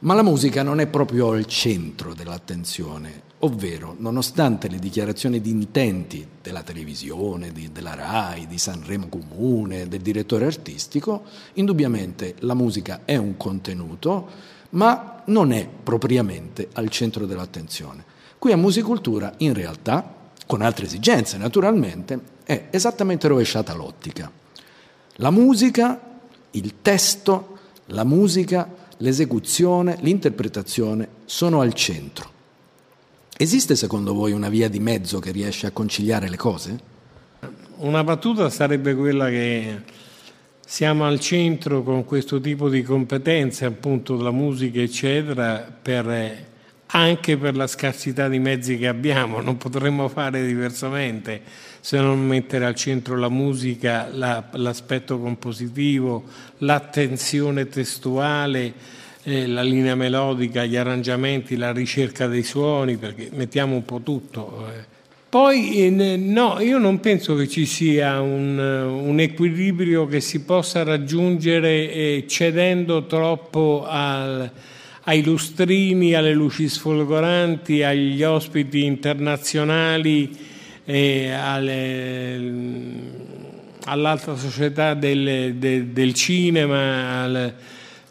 ma 0.00 0.14
la 0.14 0.22
musica 0.22 0.62
non 0.62 0.80
è 0.80 0.86
proprio 0.86 1.32
al 1.32 1.44
centro 1.44 2.14
dell'attenzione, 2.14 3.22
ovvero, 3.40 3.94
nonostante 3.98 4.68
le 4.68 4.78
dichiarazioni 4.78 5.40
di 5.40 5.50
intenti 5.50 6.26
della 6.42 6.62
televisione, 6.62 7.52
di, 7.52 7.70
della 7.72 7.94
RAI, 7.94 8.46
di 8.46 8.58
Sanremo 8.58 9.08
Comune, 9.08 9.88
del 9.88 10.00
direttore 10.00 10.46
artistico, 10.46 11.24
indubbiamente 11.54 12.34
la 12.40 12.54
musica 12.54 13.02
è 13.04 13.16
un 13.16 13.36
contenuto, 13.36 14.28
ma 14.70 15.22
non 15.26 15.52
è 15.52 15.66
propriamente 15.66 16.68
al 16.72 16.88
centro 16.88 17.26
dell'attenzione. 17.26 18.04
Qui 18.38 18.52
a 18.52 18.56
Musicultura, 18.56 19.34
in 19.38 19.54
realtà, 19.54 20.14
con 20.46 20.62
altre 20.62 20.86
esigenze 20.86 21.36
naturalmente, 21.36 22.36
è 22.44 22.68
esattamente 22.70 23.28
rovesciata 23.28 23.74
l'ottica. 23.74 24.30
La 25.16 25.30
musica 25.30 26.08
il 26.52 26.74
testo, 26.80 27.58
la 27.86 28.04
musica, 28.04 28.68
l'esecuzione, 28.98 29.98
l'interpretazione 30.00 31.08
sono 31.24 31.60
al 31.60 31.74
centro. 31.74 32.36
Esiste 33.40 33.76
secondo 33.76 34.14
voi 34.14 34.32
una 34.32 34.48
via 34.48 34.68
di 34.68 34.80
mezzo 34.80 35.20
che 35.20 35.30
riesce 35.30 35.68
a 35.68 35.70
conciliare 35.70 36.28
le 36.28 36.36
cose? 36.36 36.78
Una 37.76 38.02
battuta 38.02 38.50
sarebbe 38.50 38.96
quella 38.96 39.28
che 39.28 39.80
siamo 40.66 41.06
al 41.06 41.20
centro 41.20 41.84
con 41.84 42.04
questo 42.04 42.40
tipo 42.40 42.68
di 42.68 42.82
competenze, 42.82 43.64
appunto 43.64 44.20
la 44.20 44.32
musica, 44.32 44.80
eccetera, 44.80 45.72
per, 45.80 46.46
anche 46.86 47.36
per 47.36 47.54
la 47.54 47.68
scarsità 47.68 48.28
di 48.28 48.40
mezzi 48.40 48.76
che 48.76 48.88
abbiamo, 48.88 49.40
non 49.40 49.56
potremmo 49.56 50.08
fare 50.08 50.44
diversamente 50.44 51.40
se 51.78 52.00
non 52.00 52.18
mettere 52.26 52.64
al 52.64 52.74
centro 52.74 53.16
la 53.16 53.28
musica, 53.28 54.08
la, 54.10 54.48
l'aspetto 54.54 55.20
compositivo, 55.20 56.24
l'attenzione 56.58 57.68
testuale, 57.68 58.74
eh, 59.28 59.46
la 59.46 59.60
linea 59.60 59.94
melodica, 59.94 60.64
gli 60.64 60.76
arrangiamenti, 60.76 61.56
la 61.56 61.70
ricerca 61.70 62.26
dei 62.26 62.42
suoni, 62.42 62.96
perché 62.96 63.28
mettiamo 63.34 63.74
un 63.74 63.84
po' 63.84 64.00
tutto. 64.00 64.66
Eh. 64.68 64.96
Poi 65.28 65.84
eh, 65.84 66.16
no, 66.16 66.58
io 66.60 66.78
non 66.78 66.98
penso 67.00 67.34
che 67.34 67.46
ci 67.46 67.66
sia 67.66 68.22
un, 68.22 68.58
un 68.58 69.20
equilibrio 69.20 70.06
che 70.06 70.20
si 70.20 70.40
possa 70.44 70.82
raggiungere 70.82 71.92
eh, 71.92 72.24
cedendo 72.26 73.04
troppo 73.04 73.84
al, 73.86 74.50
ai 75.02 75.22
lustrini, 75.22 76.14
alle 76.14 76.32
luci 76.32 76.66
sfolgoranti, 76.66 77.82
agli 77.82 78.22
ospiti 78.22 78.84
internazionali 78.84 80.46
alle, 80.88 82.40
all'alta 83.84 84.36
società 84.36 84.94
del, 84.94 85.56
del, 85.56 85.88
del 85.88 86.14
cinema. 86.14 87.22
Al, 87.24 87.54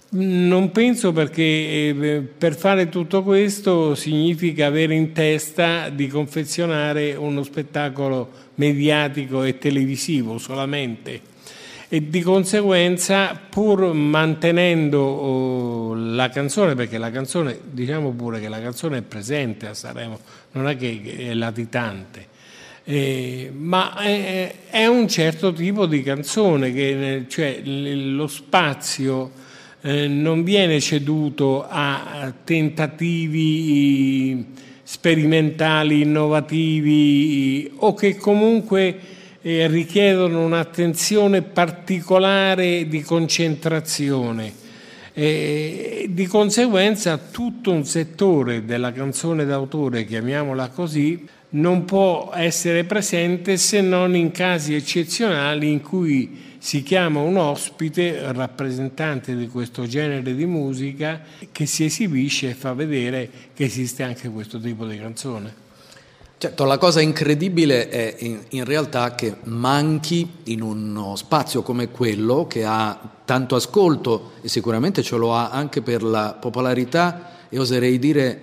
non 0.10 0.72
penso 0.72 1.12
perché 1.12 1.42
eh, 1.42 2.26
per 2.38 2.56
fare 2.56 2.88
tutto 2.88 3.24
questo 3.24 3.94
significa 3.94 4.68
avere 4.68 4.96
in 4.96 5.12
testa 5.12 5.90
di 5.90 6.08
confezionare 6.08 7.14
uno 7.16 7.44
spettacolo 7.44 8.46
mediatico 8.56 9.44
e 9.44 9.58
televisivo 9.58 10.38
solamente. 10.38 11.36
E 11.90 12.10
di 12.10 12.22
conseguenza 12.22 13.40
pur 13.50 13.94
mantenendo 13.94 15.00
oh, 15.00 15.94
la 15.94 16.30
canzone, 16.30 16.76
perché 16.76 16.98
la 16.98 17.12
canzone, 17.12 17.60
diciamo 17.64 18.12
pure 18.12 18.42
che 18.42 18.50
la 18.50 18.62
canzone 18.62 18.98
è 18.98 19.02
presente 19.02 19.68
a 19.68 19.74
Sanremo, 19.74 20.20
non 20.52 20.68
è 20.68 20.76
che 20.76 21.02
è 21.18 21.34
latitante, 21.34 22.28
eh, 22.84 23.52
ma 23.54 23.98
è, 23.98 24.54
è, 24.70 24.86
un 24.86 25.08
certo 25.08 25.54
tipo 25.54 25.86
di 25.86 26.02
canzone, 26.02 26.74
che, 26.74 27.26
cioè 27.30 27.62
lo 27.64 28.28
spazio 28.28 29.32
eh, 29.88 30.10
non 30.10 30.44
viene 30.44 30.82
ceduto 30.82 31.66
a 31.66 32.34
tentativi 32.44 34.46
sperimentali, 34.84 36.02
innovativi 36.02 37.72
o 37.74 37.94
che 37.94 38.18
comunque 38.18 39.00
eh, 39.42 39.66
richiedono 39.68 40.44
un'attenzione 40.44 41.42
particolare 41.42 42.90
di 42.90 43.02
concentrazione. 43.02 44.66
E 45.14 46.08
di 46.10 46.26
conseguenza 46.26 47.18
tutto 47.18 47.72
un 47.72 47.86
settore 47.86 48.66
della 48.66 48.92
canzone 48.92 49.46
d'autore, 49.46 50.04
chiamiamola 50.04 50.68
così, 50.68 51.26
non 51.52 51.86
può 51.86 52.34
essere 52.36 52.84
presente 52.84 53.56
se 53.56 53.80
non 53.80 54.18
in 54.18 54.32
casi 54.32 54.76
eccezionali 54.76 55.72
in 55.72 55.82
cui 55.82 56.47
si 56.60 56.84
chiama 56.84 57.22
un 57.22 57.38
ospite, 57.38 58.32
rappresentante 58.32 59.36
di 59.36 59.48
questo 59.48 59.86
genere 59.86 60.36
di 60.36 60.46
musica, 60.46 61.22
che 61.52 61.66
si 61.66 61.86
esibisce 61.86 62.50
e 62.50 62.54
fa 62.54 62.74
vedere 62.74 63.30
che 63.54 63.64
esiste 63.64 64.04
anche 64.04 64.30
questo 64.30 64.60
tipo 64.60 64.86
di 64.86 64.98
canzone. 64.98 65.66
Certo, 66.40 66.66
la 66.66 66.78
cosa 66.78 67.02
incredibile 67.02 67.90
è 67.90 68.16
in, 68.20 68.40
in, 68.50 68.64
realtà 68.64 69.16
che 69.16 69.38
manchi 69.46 70.30
in 70.44 70.62
uno 70.62 71.16
spazio 71.16 71.64
come 71.64 71.90
quello 71.90 72.46
che 72.46 72.64
ha 72.64 72.96
tanto 73.26 73.56
ascolto 73.56 74.34
e 74.44 74.48
sicuramente 74.48 75.02
ce 75.02 75.16
lo 75.16 75.34
ha 75.34 75.50
anche 75.50 75.82
per 75.82 76.04
la 76.04 76.38
popolarità 76.40 77.48
e 77.50 77.58
oserei 77.58 77.98
dire 77.98 78.40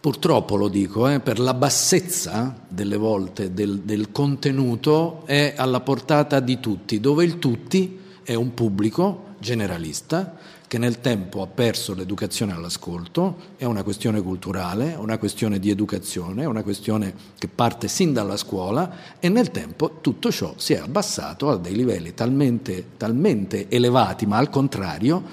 purtroppo 0.00 0.56
lo 0.56 0.68
dico, 0.68 1.08
eh, 1.08 1.20
per 1.20 1.38
la 1.38 1.54
bassezza 1.54 2.56
delle 2.68 2.96
volte 2.96 3.52
del, 3.52 3.80
del, 3.80 4.12
contenuto 4.12 5.22
è 5.26 5.54
alla 5.56 5.80
portata 5.80 6.40
di 6.40 6.60
tutti, 6.60 7.00
dove 7.00 7.24
il 7.24 7.38
tutti 7.38 7.98
è 8.22 8.34
un 8.34 8.54
pubblico 8.54 9.34
generalista 9.38 10.36
che 10.68 10.78
nel 10.78 11.00
tempo 11.00 11.40
ha 11.40 11.46
perso 11.46 11.94
l'educazione 11.94 12.52
all'ascolto, 12.52 13.36
è 13.56 13.64
una 13.64 13.82
questione 13.82 14.20
culturale, 14.20 14.94
una 14.98 15.16
questione 15.16 15.58
di 15.58 15.70
educazione, 15.70 16.44
una 16.44 16.62
questione 16.62 17.14
che 17.38 17.48
parte 17.48 17.88
sin 17.88 18.12
dalla 18.12 18.36
scuola 18.36 19.16
e 19.18 19.30
nel 19.30 19.50
tempo 19.50 19.98
tutto 20.02 20.30
ciò 20.30 20.52
si 20.56 20.74
è 20.74 20.78
abbassato 20.78 21.48
a 21.48 21.56
dei 21.56 21.74
livelli 21.74 22.12
talmente, 22.12 22.84
talmente 22.98 23.68
elevati, 23.68 24.26
ma 24.26 24.36
al 24.36 24.50
contrario, 24.50 25.24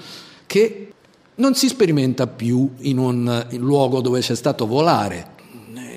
che 0.46 0.94
non 1.36 1.54
si 1.54 1.68
sperimenta 1.68 2.26
più 2.26 2.70
in 2.80 2.98
un 2.98 3.46
luogo 3.52 4.00
dove 4.00 4.20
c'è 4.20 4.34
stato 4.34 4.66
volare. 4.66 5.34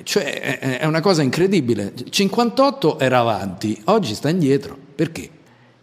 Cioè 0.02 0.58
è 0.78 0.86
una 0.86 1.00
cosa 1.00 1.22
incredibile. 1.22 1.92
58 2.08 2.98
era 2.98 3.18
avanti, 3.18 3.80
oggi 3.84 4.14
sta 4.14 4.28
indietro. 4.28 4.76
Perché? 4.94 5.28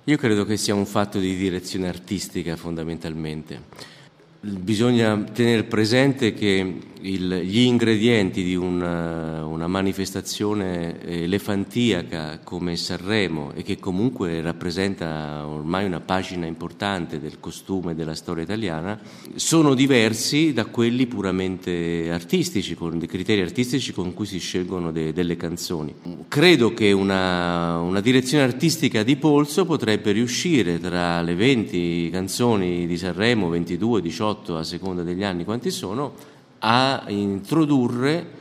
Io 0.04 0.18
credo 0.18 0.46
che 0.46 0.58
sia 0.58 0.74
un 0.74 0.86
fatto 0.86 1.20
di 1.20 1.36
direzione 1.36 1.88
artistica 1.88 2.56
fondamentalmente. 2.56 3.96
Bisogna 4.40 5.22
tenere 5.34 5.64
presente 5.64 6.34
che 6.34 6.78
il, 7.02 7.42
gli 7.44 7.60
ingredienti 7.60 8.44
di 8.44 8.56
una, 8.56 9.46
una, 9.46 9.68
manifestazione 9.68 11.02
elefantiaca 11.02 12.40
come 12.44 12.76
Sanremo 12.76 13.52
e 13.54 13.64
che 13.64 13.78
comunque 13.78 14.42
rappresenta 14.42 15.46
ormai 15.46 15.86
una 15.86 16.00
pagina 16.00 16.46
importante 16.46 17.20
del 17.20 17.40
costume 17.40 17.96
della 17.96 18.16
storia 18.16 18.44
italiana 18.44 19.00
sono 19.36 19.74
diversi 19.74 20.54
da 20.54 20.66
quelli 20.66 21.06
puramente 21.08 22.10
artistici, 22.12 22.76
con 22.76 22.98
dei 22.98 23.08
criteri 23.08 23.42
artistici 23.42 23.94
con 23.94 24.14
cui 24.14 24.26
si 24.26 24.40
scelgono 24.40 24.92
de, 24.92 25.14
delle 25.14 25.36
canzoni. 25.36 25.94
Credo 26.28 26.74
che 26.74 26.92
una, 26.92 27.80
una 27.80 28.02
direzione 28.02 28.44
artistica 28.44 29.04
di 29.04 29.18
polso 29.18 29.66
potrebbe 29.66 30.12
riuscire 30.12 30.80
tra 30.80 31.22
le 31.22 31.36
20 31.36 32.10
canzoni 32.12 32.88
di 32.88 32.98
Sanremo, 32.98 33.50
22, 33.50 34.02
18 34.02 34.58
a 34.58 34.64
seconda 34.64 35.04
degli 35.04 35.24
anni 35.24 35.44
quanti 35.44 35.72
sono, 35.72 36.36
a 36.60 37.04
introdurre 37.08 38.36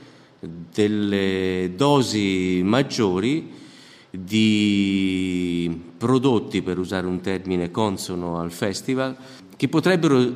delle 0.73 1.73
dosi 1.77 2.61
maggiori 2.65 3.53
di 4.11 5.81
prodotti, 5.97 6.63
per 6.63 6.79
usare 6.79 7.07
un 7.07 7.21
termine 7.21 7.71
consono 7.71 8.39
al 8.39 8.53
festival, 8.53 9.17
che 9.57 9.69
potrebbero 9.69 10.31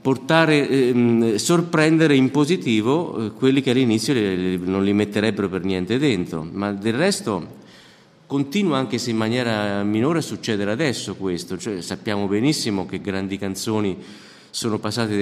portare, 0.00 0.68
eh, 0.68 1.38
sorprendere 1.38 2.16
in 2.16 2.30
positivo 2.30 3.26
eh, 3.26 3.30
quelli 3.32 3.60
che 3.60 3.70
all'inizio 3.70 4.14
non 4.64 4.82
li 4.82 4.92
metterebbero 4.92 5.48
per 5.48 5.64
niente 5.64 5.98
dentro, 5.98 6.46
ma 6.50 6.72
del 6.72 6.94
resto 6.94 7.60
continua 8.26 8.78
anche 8.78 8.96
se 8.96 9.10
in 9.10 9.18
maniera 9.18 9.82
minore 9.82 10.20
a 10.20 10.22
succedere 10.22 10.70
adesso 10.70 11.16
questo, 11.16 11.58
cioè, 11.58 11.82
sappiamo 11.82 12.26
benissimo 12.26 12.86
che 12.86 13.00
grandi 13.00 13.36
canzoni 13.36 13.98
sono 14.52 14.78
passate 14.78 15.16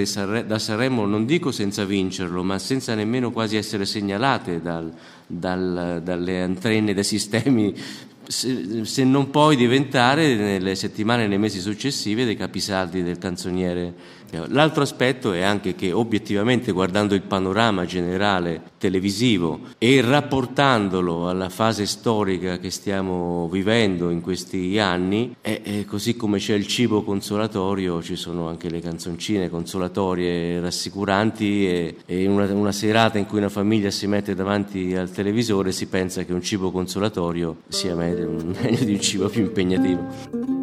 da 0.45 0.59
Sanremo, 0.59 1.05
non 1.05 1.25
dico 1.25 1.51
senza 1.53 1.85
vincerlo, 1.85 2.43
ma 2.43 2.59
senza 2.59 2.95
nemmeno 2.95 3.31
quasi 3.31 3.55
essere 3.55 3.85
segnalate 3.85 4.61
dal, 4.61 4.91
dal, 5.25 6.01
dalle 6.03 6.41
antenne, 6.41 6.93
dai 6.93 7.05
sistemi, 7.05 7.73
se, 8.27 8.83
se, 8.83 9.03
non 9.05 9.29
poi 9.29 9.55
diventare 9.55 10.35
nelle 10.35 10.75
settimane 10.75 11.23
e 11.23 11.27
nei 11.27 11.37
mesi 11.37 11.61
successivi 11.61 12.25
dei 12.25 12.35
capisaldi 12.35 13.03
del 13.03 13.19
canzoniere 13.19 13.93
L'altro 14.47 14.83
aspetto 14.83 15.33
è 15.33 15.41
anche 15.41 15.75
che 15.75 15.91
obiettivamente 15.91 16.71
guardando 16.71 17.15
il 17.15 17.21
panorama 17.21 17.85
generale 17.85 18.61
televisivo 18.77 19.59
e 19.77 20.01
rapportandolo 20.01 21.29
alla 21.29 21.49
fase 21.49 21.85
storica 21.85 22.57
che 22.57 22.71
stiamo 22.71 23.49
vivendo 23.49 24.09
in 24.09 24.21
questi 24.21 24.79
anni, 24.79 25.35
è, 25.41 25.61
è 25.63 25.85
così 25.85 26.15
come 26.15 26.37
c'è 26.37 26.53
il 26.53 26.67
cibo 26.67 27.03
consolatorio, 27.03 28.01
ci 28.01 28.15
sono 28.15 28.47
anche 28.47 28.69
le 28.69 28.79
canzoncine 28.79 29.49
consolatorie 29.49 30.59
rassicuranti 30.59 31.67
e, 31.67 31.95
e 32.05 32.27
una, 32.27 32.45
una 32.53 32.71
serata 32.71 33.17
in 33.17 33.25
cui 33.25 33.39
una 33.39 33.49
famiglia 33.49 33.91
si 33.91 34.07
mette 34.07 34.33
davanti 34.33 34.95
al 34.95 35.11
televisore 35.11 35.71
si 35.71 35.87
pensa 35.87 36.23
che 36.23 36.33
un 36.33 36.41
cibo 36.41 36.71
consolatorio 36.71 37.57
sia 37.67 37.95
meglio 37.95 38.41
di 38.41 38.93
un 38.93 38.99
cibo 39.01 39.29
più 39.29 39.43
impegnativo. 39.43 40.60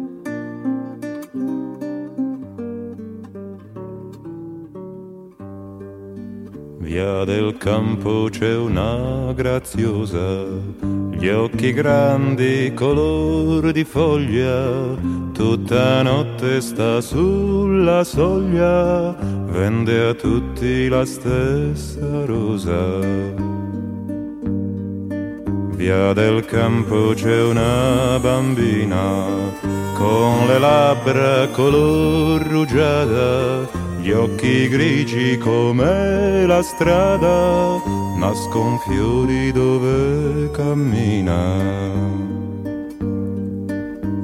Via 6.89 7.23
del 7.23 7.55
campo 7.59 8.29
c'è 8.31 8.55
una 8.55 9.31
graziosa, 9.33 10.43
gli 11.11 11.27
occhi 11.27 11.71
grandi, 11.71 12.73
color 12.73 13.71
di 13.71 13.83
foglia, 13.83 14.97
tutta 15.31 16.01
notte 16.01 16.59
sta 16.59 16.99
sulla 16.99 18.03
soglia, 18.03 19.15
vende 19.51 20.07
a 20.07 20.15
tutti 20.15 20.87
la 20.87 21.05
stessa 21.05 22.25
rosa. 22.25 22.97
Via 25.75 26.13
del 26.13 26.43
campo 26.45 27.13
c'è 27.13 27.43
una 27.43 28.17
bambina, 28.19 29.25
con 29.93 30.47
le 30.47 30.57
labbra 30.57 31.47
color 31.49 32.41
rugiada, 32.47 33.88
gli 34.01 34.11
occhi 34.11 34.69
grigi 34.69 35.37
come 35.37 36.45
la 36.45 36.61
strada, 36.61 37.81
nascon 38.17 38.79
fiori 38.79 39.51
dove 39.51 40.49
cammina. 40.51 42.17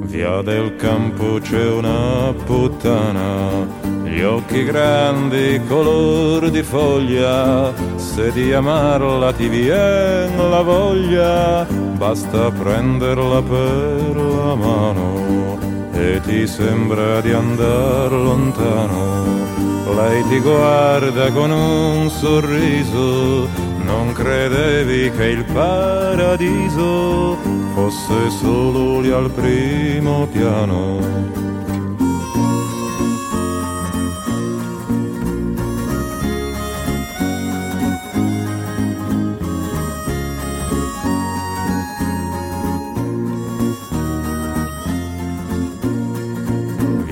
Via 0.00 0.40
del 0.40 0.76
campo 0.76 1.38
c'è 1.40 1.70
una 1.70 2.32
puttana, 2.46 3.66
gli 4.04 4.22
occhi 4.22 4.64
grandi 4.64 5.60
color 5.68 6.48
di 6.50 6.62
foglia, 6.62 7.74
se 7.96 8.32
di 8.32 8.54
amarla 8.54 9.32
ti 9.34 9.48
vien 9.48 10.50
la 10.50 10.62
voglia, 10.62 11.66
basta 11.98 12.50
prenderla 12.50 13.42
per 13.42 14.16
la 14.16 14.54
mano 14.54 15.58
e 15.92 16.20
ti 16.24 16.46
sembra 16.46 17.20
di 17.20 17.32
andar 17.32 18.10
lontano 18.10 19.55
lei 19.94 20.22
ti 20.28 20.40
guarda 20.40 21.30
con 21.30 21.50
un 21.50 22.10
sorriso, 22.10 23.48
non 23.84 24.12
credevi 24.12 25.10
che 25.16 25.24
il 25.26 25.44
paradiso 25.44 27.36
fosse 27.74 28.30
solo 28.30 29.00
lì 29.00 29.10
al 29.10 29.30
primo 29.30 30.26
piano. 30.26 31.55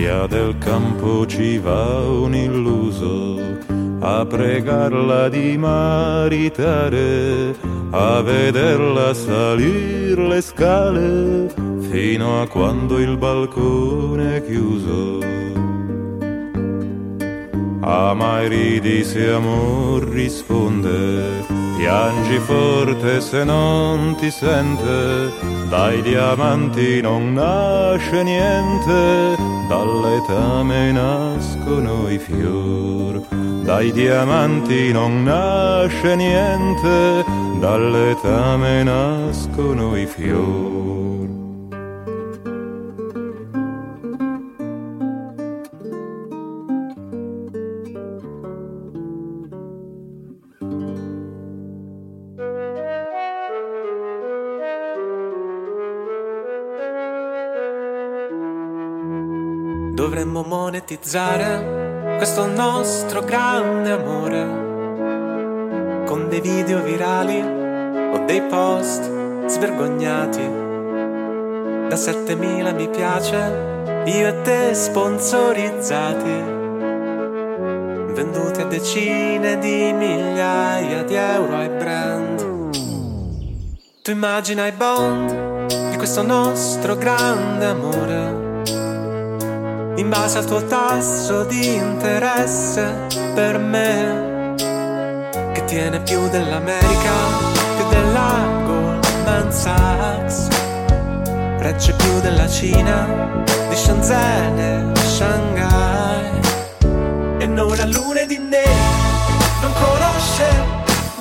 Del 0.04 0.58
campo 0.58 1.24
ci 1.26 1.56
va 1.56 2.00
un 2.06 2.34
illuso 2.34 3.40
a 4.00 4.26
pregarla 4.26 5.30
di 5.30 5.56
maritare, 5.56 7.54
a 7.90 8.20
vederla 8.20 9.14
salir 9.14 10.18
le 10.18 10.42
scale 10.42 11.48
fino 11.90 12.42
a 12.42 12.46
quando 12.46 12.98
il 12.98 13.16
balcone 13.16 14.36
è 14.36 14.44
chiuso. 14.44 15.20
A 17.80 18.12
mai 18.12 18.48
ridi 18.48 19.04
se 19.04 19.30
amor 19.32 20.02
risponde, 20.02 21.63
piangi 21.76 22.38
forte 22.38 23.20
se 23.20 23.44
non 23.44 24.16
ti 24.16 24.30
sente, 24.30 25.32
dai 25.68 26.02
diamanti 26.02 27.00
non 27.00 27.32
nasce 27.32 28.22
niente 28.22 29.52
dall'etame 29.68 30.92
nascono 30.92 32.08
i 32.08 32.18
fior, 32.18 33.20
dai 33.62 33.92
diamanti 33.92 34.92
non 34.92 35.22
nasce 35.22 36.14
niente, 36.16 37.24
dall'etame 37.58 38.82
nascono 38.82 39.96
i 39.96 40.06
fior. 40.06 41.43
Dovremmo 59.94 60.42
monetizzare 60.42 62.16
questo 62.16 62.46
nostro 62.46 63.22
grande 63.22 63.92
amore 63.92 64.42
con 66.04 66.28
dei 66.28 66.40
video 66.40 66.82
virali 66.82 67.40
o 67.40 68.24
dei 68.24 68.42
post 68.42 69.08
svergognati. 69.46 70.50
Da 71.88 71.94
7000 71.94 72.72
mi 72.72 72.88
piace, 72.88 73.36
io 74.06 74.26
e 74.26 74.42
te 74.42 74.74
sponsorizzati. 74.74 76.42
venduti 78.14 78.60
a 78.62 78.64
decine 78.64 79.58
di 79.58 79.92
migliaia 79.92 81.04
di 81.04 81.14
euro 81.14 81.54
ai 81.54 81.68
brand. 81.68 82.72
Tu 84.02 84.10
immagina 84.10 84.66
i 84.66 84.72
bond 84.72 85.90
di 85.90 85.96
questo 85.96 86.22
nostro 86.22 86.96
grande 86.96 87.66
amore. 87.66 88.43
Base 90.16 90.38
al 90.38 90.44
tuo 90.44 90.64
tasso 90.66 91.42
di 91.42 91.74
interesse 91.74 93.08
per 93.34 93.58
me, 93.58 94.54
che 95.52 95.64
tiene 95.64 96.00
più 96.02 96.28
dell'America, 96.28 97.10
più 97.76 97.88
della 97.88 98.46
Goldman 98.64 99.52
Sachs, 99.52 100.46
regge 101.58 101.94
più 101.94 102.20
della 102.20 102.48
Cina, 102.48 103.42
di 103.68 103.74
Shenzhen 103.74 104.58
e 104.94 105.00
Shanghai. 105.00 106.40
E 107.38 107.46
non 107.46 107.76
ha 107.80 107.84
lune 107.86 108.26
di 108.26 108.38
non 108.38 109.72
conosce 109.72 110.46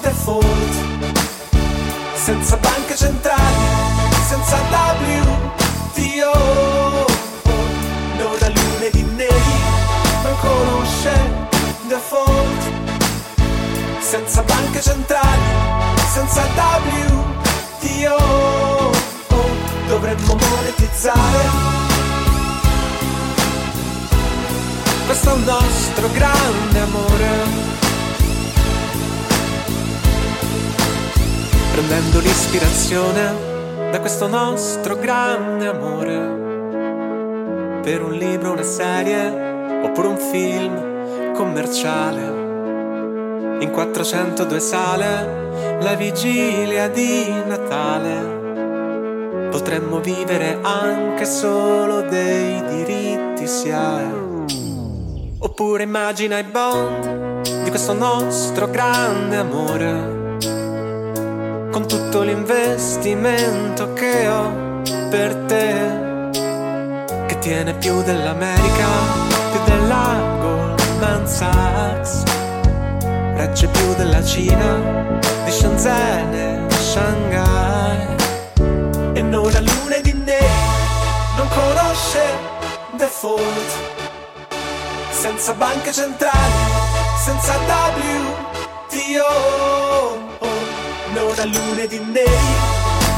default, 0.01 0.75
senza 2.13 2.57
banche 2.57 2.95
centrali, 2.95 3.65
senza 4.27 4.55
WTO, 4.55 4.92
senza 14.13 14.43
banche 14.43 14.79
centrali, 14.79 15.41
senza 16.13 16.43
WTO, 17.81 18.91
dovremmo 19.87 20.35
monetizzare 20.35 21.49
questo 25.07 25.35
nostro 25.37 26.11
grande 26.11 26.79
amore. 26.79 27.27
Prendendo 31.71 32.19
l'ispirazione 32.19 33.89
da 33.89 33.99
questo 33.99 34.27
nostro 34.27 34.95
grande 34.95 35.65
amore. 35.65 36.41
Per 37.81 38.03
un 38.03 38.11
libro, 38.11 38.51
una 38.51 38.61
serie 38.61 39.81
oppure 39.81 40.07
un 40.07 40.17
film 40.17 41.33
commerciale. 41.33 42.42
In 43.63 43.71
402 43.71 44.59
sale, 44.59 45.79
la 45.79 45.95
vigilia 45.95 46.89
di 46.89 47.31
Natale. 47.47 49.47
Potremmo 49.49 50.01
vivere 50.01 50.59
anche 50.61 51.23
solo 51.23 52.01
dei 52.01 52.61
diritti 52.65 53.47
si 53.47 53.71
ha. 53.71 54.01
Oppure 55.39 55.83
immagina 55.83 56.39
i 56.39 56.43
bond 56.43 57.41
di 57.63 57.69
questo 57.69 57.93
nostro 57.93 58.69
grande 58.69 59.37
amore, 59.37 60.37
con 61.71 61.87
tutto 61.87 62.21
l'investimento 62.21 63.93
che 63.93 64.27
ho 64.27 64.81
per 65.09 65.35
te, 65.47 66.31
che 67.27 67.39
tiene 67.39 67.75
più 67.75 68.03
dell'America, 68.03 68.87
più 69.51 69.63
della 69.63 70.37
Goldman 70.41 71.25
regge 73.45 73.67
più 73.67 73.93
della 73.95 74.23
Cina, 74.23 75.19
di 75.43 75.51
Shenzhen 75.51 76.33
e 76.33 76.69
Shanghai, 76.71 78.15
e 79.15 79.21
non 79.21 79.53
ha 79.53 79.59
lune 79.59 79.99
di 80.01 80.13
neri, 80.13 80.45
non 81.35 81.49
conosce 81.49 82.23
default. 82.95 83.71
Senza 85.09 85.53
banche 85.53 85.91
centrali, 85.91 86.53
senza 87.25 87.57
WTO, 87.97 89.27
non 91.13 91.33
ha 91.37 91.45
lune 91.45 91.87
di 91.87 91.99
neri, 91.99 92.55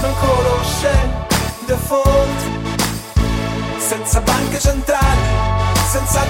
non 0.02 0.14
conosce 0.20 0.90
default, 1.68 2.42
senza 3.78 4.22
banche 4.22 4.60
centrali, 4.60 5.22
senza 5.88 6.26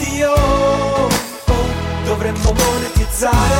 WTO, 0.00 0.34
dovremmo 2.14 2.52
monetizzare. 2.52 3.56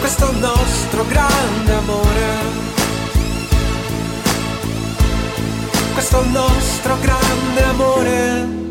Questo 0.00 0.32
nostro 0.32 1.06
grande 1.06 1.72
amore. 1.72 2.70
questo 5.94 6.24
nostro 6.30 6.98
grande 7.00 7.62
amore. 7.62 8.61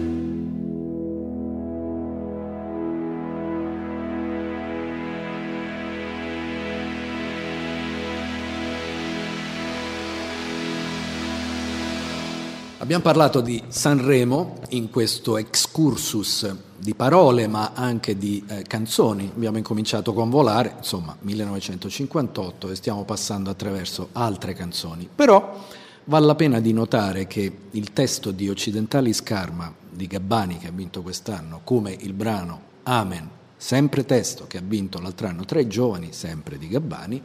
Abbiamo 12.82 13.04
parlato 13.04 13.42
di 13.42 13.62
Sanremo 13.68 14.58
in 14.70 14.90
questo 14.90 15.38
excursus 15.38 16.52
di 16.76 16.96
parole 16.96 17.46
ma 17.46 17.74
anche 17.76 18.18
di 18.18 18.44
eh, 18.48 18.64
canzoni. 18.64 19.32
Abbiamo 19.36 19.58
incominciato 19.58 20.14
con 20.14 20.32
Volare, 20.32 20.78
insomma 20.80 21.16
1958 21.20 22.72
e 22.72 22.76
stiamo 22.76 23.04
passando 23.06 23.52
attraverso 23.52 24.10
altre 24.14 24.56
canzoni. 24.56 25.08
Però 25.14 25.60
Vale 26.06 26.26
la 26.26 26.34
pena 26.34 26.60
di 26.60 26.74
notare 26.74 27.28
che 27.28 27.56
il 27.70 27.94
testo 27.94 28.32
di 28.32 28.50
Occidentali 28.50 29.14
Scarma 29.14 29.72
di 29.88 30.08
Gabbani, 30.08 30.58
che 30.58 30.68
ha 30.68 30.72
vinto 30.72 31.04
quest'anno, 31.04 31.62
come 31.64 31.96
il 32.00 32.14
brano 32.14 32.62
Amen, 32.84 33.30
sempre 33.56 34.04
testo 34.04 34.48
che 34.48 34.58
ha 34.58 34.64
vinto 34.66 35.00
l'altro 35.00 35.28
anno 35.28 35.46
tra 35.46 35.60
i 35.60 35.68
giovani, 35.68 36.12
sempre 36.12 36.58
di 36.58 36.68
Gabbani, 36.68 37.22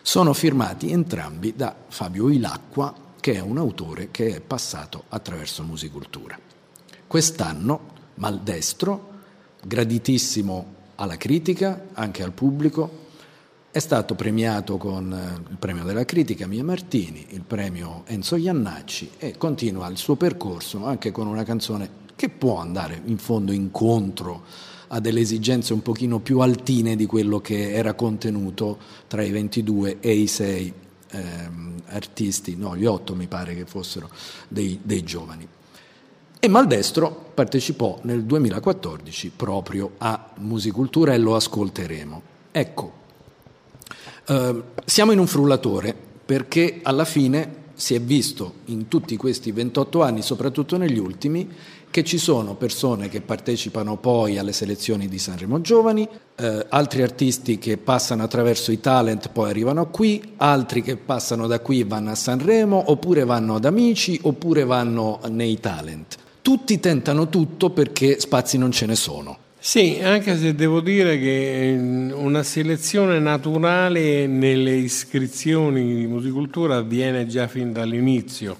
sono 0.00 0.32
firmati 0.32 0.90
entrambi 0.90 1.52
da 1.54 1.76
Fabio 1.86 2.30
Ilacqua, 2.30 3.10
che 3.22 3.34
è 3.34 3.40
un 3.40 3.56
autore 3.56 4.08
che 4.10 4.34
è 4.34 4.40
passato 4.40 5.04
attraverso 5.10 5.62
Musicultura. 5.62 6.36
Quest'anno 7.06 7.90
Maldestro, 8.16 9.10
graditissimo 9.64 10.74
alla 10.96 11.16
critica, 11.16 11.86
anche 11.92 12.24
al 12.24 12.32
pubblico, 12.32 12.98
è 13.70 13.78
stato 13.78 14.16
premiato 14.16 14.76
con 14.76 15.12
eh, 15.12 15.50
il 15.50 15.56
premio 15.56 15.84
della 15.84 16.04
critica 16.04 16.48
Mia 16.48 16.64
Martini, 16.64 17.26
il 17.28 17.42
premio 17.42 18.02
Enzo 18.06 18.34
Iannacci 18.34 19.12
e 19.18 19.36
continua 19.38 19.86
il 19.86 19.98
suo 19.98 20.16
percorso 20.16 20.84
anche 20.84 21.12
con 21.12 21.28
una 21.28 21.44
canzone 21.44 21.88
che 22.16 22.28
può 22.28 22.58
andare 22.58 23.02
in 23.04 23.18
fondo 23.18 23.52
incontro 23.52 24.42
a 24.88 24.98
delle 24.98 25.20
esigenze 25.20 25.72
un 25.72 25.82
pochino 25.82 26.18
più 26.18 26.40
altine 26.40 26.96
di 26.96 27.06
quello 27.06 27.38
che 27.40 27.72
era 27.72 27.94
contenuto 27.94 28.78
tra 29.06 29.22
i 29.22 29.30
22 29.30 30.00
e 30.00 30.12
i 30.12 30.26
6 30.26 30.74
ehm, 31.12 31.82
artisti, 31.86 32.56
no, 32.56 32.76
gli 32.76 32.84
8 32.84 33.14
mi 33.14 33.28
pare 33.28 33.54
che 33.54 33.64
fossero 33.64 34.10
dei, 34.48 34.80
dei 34.82 35.04
giovani. 35.04 35.46
E 36.40 36.48
Maldestro 36.48 37.30
partecipò 37.34 38.00
nel 38.02 38.24
2014 38.24 39.30
proprio 39.36 39.92
a 39.98 40.30
Musicultura 40.38 41.14
e 41.14 41.18
lo 41.18 41.36
ascolteremo. 41.36 42.22
Ecco, 42.50 43.00
Ehm, 44.26 44.62
siamo 44.84 45.12
in 45.12 45.18
un 45.18 45.26
frullatore 45.26 45.94
perché 46.24 46.80
alla 46.82 47.04
fine 47.04 47.60
si 47.74 47.94
è 47.94 48.00
visto 48.00 48.54
in 48.66 48.86
tutti 48.86 49.16
questi 49.16 49.50
28 49.50 50.02
anni, 50.02 50.22
soprattutto 50.22 50.76
negli 50.76 50.98
ultimi, 50.98 51.48
che 51.92 52.02
ci 52.04 52.16
sono 52.16 52.54
persone 52.54 53.10
che 53.10 53.20
partecipano 53.20 53.98
poi 53.98 54.38
alle 54.38 54.54
selezioni 54.54 55.08
di 55.08 55.18
Sanremo 55.18 55.60
Giovani, 55.60 56.08
eh, 56.36 56.66
altri 56.70 57.02
artisti 57.02 57.58
che 57.58 57.76
passano 57.76 58.22
attraverso 58.22 58.72
i 58.72 58.80
talent 58.80 59.28
poi 59.28 59.50
arrivano 59.50 59.90
qui, 59.90 60.32
altri 60.38 60.82
che 60.82 60.96
passano 60.96 61.46
da 61.46 61.60
qui 61.60 61.80
e 61.80 61.84
vanno 61.84 62.10
a 62.10 62.14
Sanremo, 62.14 62.90
oppure 62.90 63.24
vanno 63.24 63.56
ad 63.56 63.66
Amici, 63.66 64.18
oppure 64.22 64.64
vanno 64.64 65.20
nei 65.28 65.60
talent. 65.60 66.16
Tutti 66.40 66.80
tentano 66.80 67.28
tutto 67.28 67.68
perché 67.70 68.18
spazi 68.18 68.56
non 68.56 68.72
ce 68.72 68.86
ne 68.86 68.96
sono. 68.96 69.36
Sì, 69.58 70.00
anche 70.02 70.38
se 70.38 70.54
devo 70.54 70.80
dire 70.80 71.18
che 71.18 72.10
una 72.14 72.42
selezione 72.42 73.18
naturale 73.18 74.26
nelle 74.26 74.72
iscrizioni 74.72 75.94
di 75.94 76.06
musicultura 76.06 76.76
avviene 76.76 77.26
già 77.26 77.46
fin 77.48 77.70
dall'inizio, 77.70 78.56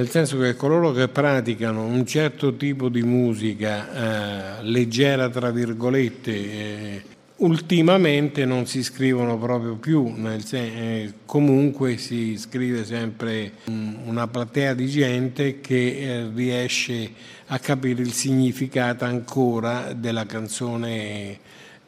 nel 0.00 0.08
senso 0.08 0.38
che 0.38 0.56
coloro 0.56 0.92
che 0.92 1.08
praticano 1.08 1.84
un 1.84 2.06
certo 2.06 2.56
tipo 2.56 2.88
di 2.88 3.02
musica 3.02 4.60
eh, 4.60 4.62
leggera, 4.62 5.28
tra 5.28 5.50
virgolette, 5.50 6.32
eh, 6.32 7.02
ultimamente 7.36 8.46
non 8.46 8.64
si 8.64 8.82
scrivono 8.82 9.36
proprio 9.36 9.76
più, 9.76 10.14
sen- 10.38 10.72
eh, 10.74 11.12
comunque 11.26 11.98
si 11.98 12.38
scrive 12.38 12.86
sempre 12.86 13.52
una 13.66 14.26
platea 14.26 14.72
di 14.72 14.86
gente 14.86 15.60
che 15.60 15.98
eh, 15.98 16.30
riesce 16.34 17.12
a 17.48 17.58
capire 17.58 18.00
il 18.00 18.12
significato 18.12 19.04
ancora 19.04 19.92
della 19.92 20.24
canzone 20.24 21.38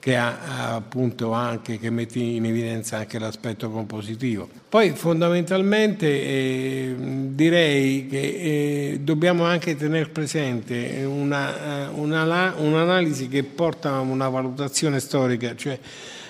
che 0.02 0.16
ha 0.16 0.82
anche 1.30 1.78
che 1.78 1.88
mette 1.88 2.18
in 2.18 2.44
evidenza 2.44 2.96
anche 2.96 3.20
l'aspetto 3.20 3.70
compositivo. 3.70 4.48
Poi 4.68 4.90
fondamentalmente 4.96 6.08
eh, 6.08 6.94
direi 6.98 8.08
che 8.08 8.18
eh, 8.18 8.98
dobbiamo 9.00 9.44
anche 9.44 9.76
tenere 9.76 10.08
presente 10.08 11.04
una, 11.04 11.88
una, 11.94 12.52
un'analisi 12.56 13.28
che 13.28 13.44
porta 13.44 13.94
a 13.94 14.00
una 14.00 14.28
valutazione 14.28 14.98
storica, 14.98 15.54
cioè 15.54 15.78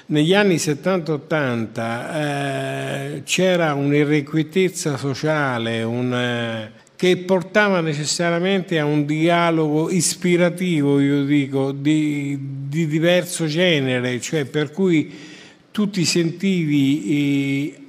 negli 0.07 0.35
anni 0.35 0.57
70-80 0.57 2.15
eh, 2.15 3.23
c'era 3.25 3.73
un'irrequietezza 3.73 4.99
sociale, 4.99 5.83
un, 5.83 6.13
che 7.03 7.17
portava 7.17 7.81
necessariamente 7.81 8.79
a 8.79 8.85
un 8.85 9.05
dialogo 9.05 9.91
ispirativo, 9.91 11.01
io 11.01 11.25
dico, 11.25 11.73
di, 11.73 12.39
di 12.69 12.87
diverso 12.87 13.47
genere, 13.47 14.21
cioè 14.21 14.45
per 14.45 14.71
cui 14.71 15.13
tu 15.73 15.91
ti 15.91 16.05
sentivi 16.05 17.82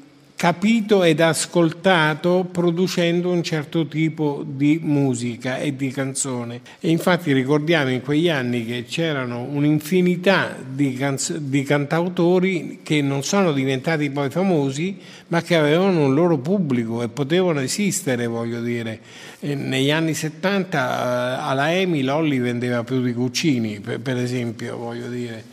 capito 0.43 1.03
ed 1.03 1.21
ascoltato 1.21 2.45
producendo 2.51 3.31
un 3.31 3.43
certo 3.43 3.87
tipo 3.87 4.43
di 4.45 4.77
musica 4.83 5.57
e 5.57 5.73
di 5.73 5.89
canzone. 5.89 6.59
E 6.81 6.89
infatti 6.89 7.31
ricordiamo 7.31 7.91
in 7.91 8.01
quegli 8.01 8.27
anni 8.27 8.65
che 8.65 8.83
c'erano 8.83 9.43
un'infinità 9.43 10.53
di, 10.61 10.95
canz- 10.95 11.37
di 11.37 11.63
cantautori 11.63 12.81
che 12.83 13.01
non 13.01 13.23
sono 13.23 13.53
diventati 13.53 14.09
poi 14.09 14.29
famosi, 14.29 14.97
ma 15.27 15.41
che 15.41 15.55
avevano 15.55 16.07
un 16.07 16.13
loro 16.13 16.37
pubblico 16.37 17.01
e 17.01 17.07
potevano 17.07 17.61
esistere, 17.61 18.27
voglio 18.27 18.59
dire. 18.59 18.99
E 19.39 19.55
negli 19.55 19.91
anni 19.91 20.13
70 20.13 20.77
eh, 20.77 21.41
alla 21.41 21.73
EMI 21.73 22.03
Lolli 22.03 22.39
vendeva 22.39 22.83
più 22.83 23.01
di 23.01 23.13
Cuccini, 23.13 23.79
per, 23.79 24.01
per 24.01 24.17
esempio, 24.17 24.75
voglio 24.75 25.07
dire. 25.07 25.52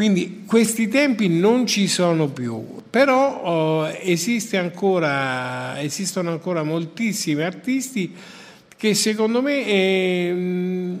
Quindi 0.00 0.44
questi 0.46 0.88
tempi 0.88 1.28
non 1.28 1.66
ci 1.66 1.86
sono 1.86 2.28
più, 2.28 2.64
però 2.88 3.42
oh, 3.42 3.86
esiste 3.86 4.56
ancora, 4.56 5.78
esistono 5.78 6.30
ancora 6.30 6.62
moltissimi 6.62 7.42
artisti 7.42 8.10
che 8.78 8.94
secondo 8.94 9.42
me 9.42 9.66
eh, 9.66 10.96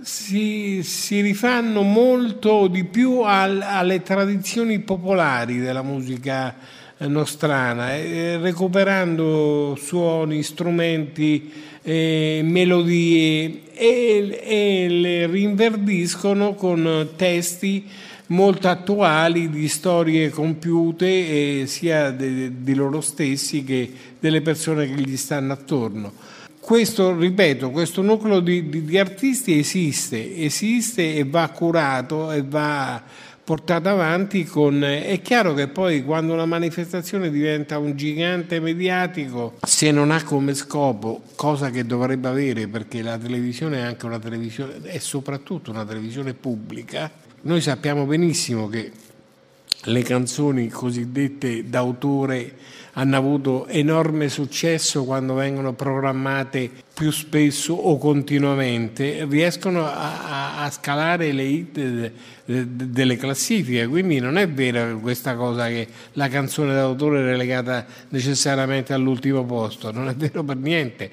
si, 0.00 0.82
si, 0.82 1.20
rifanno 1.20 1.82
molto 1.82 2.68
di 2.68 2.84
più 2.84 3.20
al, 3.20 3.60
alle 3.60 4.00
tradizioni 4.00 4.78
popolari 4.78 5.58
della 5.58 5.82
musica 5.82 6.54
nostrana, 7.00 7.96
eh, 7.96 8.38
recuperando 8.38 9.76
suoni, 9.78 10.42
strumenti, 10.42 11.52
eh, 11.82 12.40
melodie 12.42 13.60
e, 13.74 14.40
e 14.42 14.88
le 14.88 15.26
rinverdiscono 15.26 16.54
con 16.54 17.10
testi 17.14 17.84
molto 18.32 18.68
attuali 18.68 19.50
di 19.50 19.68
storie 19.68 20.30
compiute 20.30 21.66
sia 21.66 22.10
di 22.10 22.74
loro 22.74 23.00
stessi 23.00 23.62
che 23.62 23.92
delle 24.18 24.40
persone 24.40 24.86
che 24.86 25.00
gli 25.00 25.16
stanno 25.16 25.52
attorno. 25.52 26.12
Questo, 26.58 27.16
ripeto, 27.16 27.70
questo 27.70 28.02
nucleo 28.02 28.40
di, 28.40 28.68
di, 28.68 28.84
di 28.84 28.98
artisti 28.98 29.58
esiste, 29.58 30.36
esiste 30.36 31.16
e 31.16 31.24
va 31.24 31.48
curato 31.48 32.30
e 32.30 32.42
va 32.42 33.02
portato 33.44 33.88
avanti 33.88 34.44
con... 34.44 34.82
È 34.84 35.20
chiaro 35.20 35.54
che 35.54 35.66
poi 35.66 36.04
quando 36.04 36.32
una 36.32 36.46
manifestazione 36.46 37.30
diventa 37.30 37.78
un 37.78 37.96
gigante 37.96 38.60
mediatico, 38.60 39.54
se 39.60 39.90
non 39.90 40.12
ha 40.12 40.22
come 40.22 40.54
scopo, 40.54 41.22
cosa 41.34 41.70
che 41.70 41.84
dovrebbe 41.84 42.28
avere 42.28 42.68
perché 42.68 43.02
la 43.02 43.18
televisione 43.18 43.78
è 43.78 43.82
anche 43.82 44.06
una 44.06 44.20
televisione, 44.20 44.80
è 44.82 44.98
soprattutto 44.98 45.72
una 45.72 45.84
televisione 45.84 46.32
pubblica, 46.32 47.10
noi 47.42 47.60
sappiamo 47.60 48.04
benissimo 48.04 48.68
che 48.68 48.92
le 49.84 50.02
canzoni 50.02 50.68
cosiddette 50.68 51.68
d'autore 51.68 52.54
hanno 52.92 53.16
avuto 53.16 53.66
enorme 53.66 54.28
successo 54.28 55.04
quando 55.04 55.34
vengono 55.34 55.72
programmate 55.72 56.70
più 56.92 57.10
spesso 57.10 57.72
o 57.72 57.96
continuamente, 57.96 59.26
riescono 59.28 59.86
a, 59.86 60.58
a, 60.58 60.64
a 60.64 60.70
scalare 60.70 61.32
le 61.32 61.42
hit 61.42 61.72
de, 61.72 62.12
de, 62.44 62.90
delle 62.90 63.16
classifiche, 63.16 63.86
quindi 63.86 64.20
non 64.20 64.36
è 64.36 64.46
vera 64.48 64.94
questa 64.96 65.34
cosa 65.34 65.68
che 65.68 65.88
la 66.12 66.28
canzone 66.28 66.74
d'autore 66.74 67.20
è 67.20 67.24
relegata 67.24 67.86
necessariamente 68.10 68.92
all'ultimo 68.92 69.44
posto, 69.44 69.90
non 69.90 70.08
è 70.08 70.14
vero 70.14 70.44
per 70.44 70.56
niente, 70.56 71.10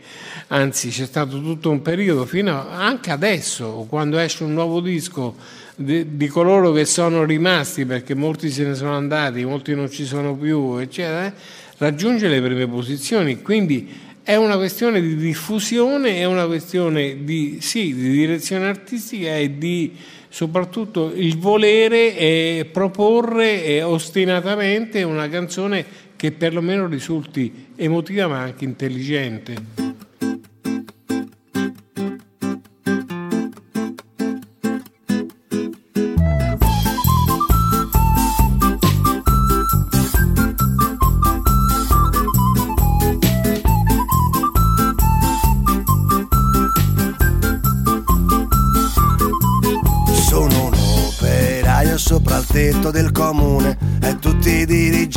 anzi 0.48 0.90
c'è 0.90 1.06
stato 1.06 1.42
tutto 1.42 1.72
un 1.72 1.82
periodo, 1.82 2.26
fino 2.26 2.52
a, 2.52 2.86
anche 2.86 3.10
adesso, 3.10 3.86
quando 3.90 4.20
esce 4.20 4.44
un 4.44 4.54
nuovo 4.54 4.82
disco 4.82 5.36
di, 5.80 6.18
di, 6.18 6.28
coloro 6.28 6.74
che 6.74 6.84
sono 6.84 7.24
rimasti, 7.24 7.86
perché 7.86 8.14
molti 8.14 8.50
se 8.50 8.66
ne 8.66 8.76
sono 8.76 8.96
andati, 8.96 9.46
molti 9.46 9.74
non 9.74 9.90
ci 9.90 10.04
sono 10.04 10.36
più, 10.36 10.76
eccetera, 10.76 11.34
raggiunge 11.78 12.28
le 12.28 12.42
prime 12.42 12.68
posizioni. 12.68 13.42
Quindi 13.42 13.90
è 14.22 14.36
una 14.36 14.58
questione 14.58 15.00
di 15.00 15.16
diffusione, 15.16 16.18
è 16.18 16.26
una 16.26 16.46
questione 16.48 17.24
di, 17.24 17.60
sì, 17.62 17.96
di 17.96 18.10
direzione 18.10 18.68
artistica 18.68 19.38
e 19.38 19.58
di 19.58 19.96
soprattutto 20.28 21.14
il 21.16 21.38
volere 21.38 22.16
e 22.16 22.70
proporre 22.72 23.82
ostinatamente 23.82 25.02
una 25.04 25.30
canzone 25.30 25.86
che 26.18 26.34
perlomeno 26.34 26.88
risulti 26.88 27.68
emotiva 27.78 28.28
ma 28.28 28.40
anche 28.40 28.66
intelligente. 28.66 29.89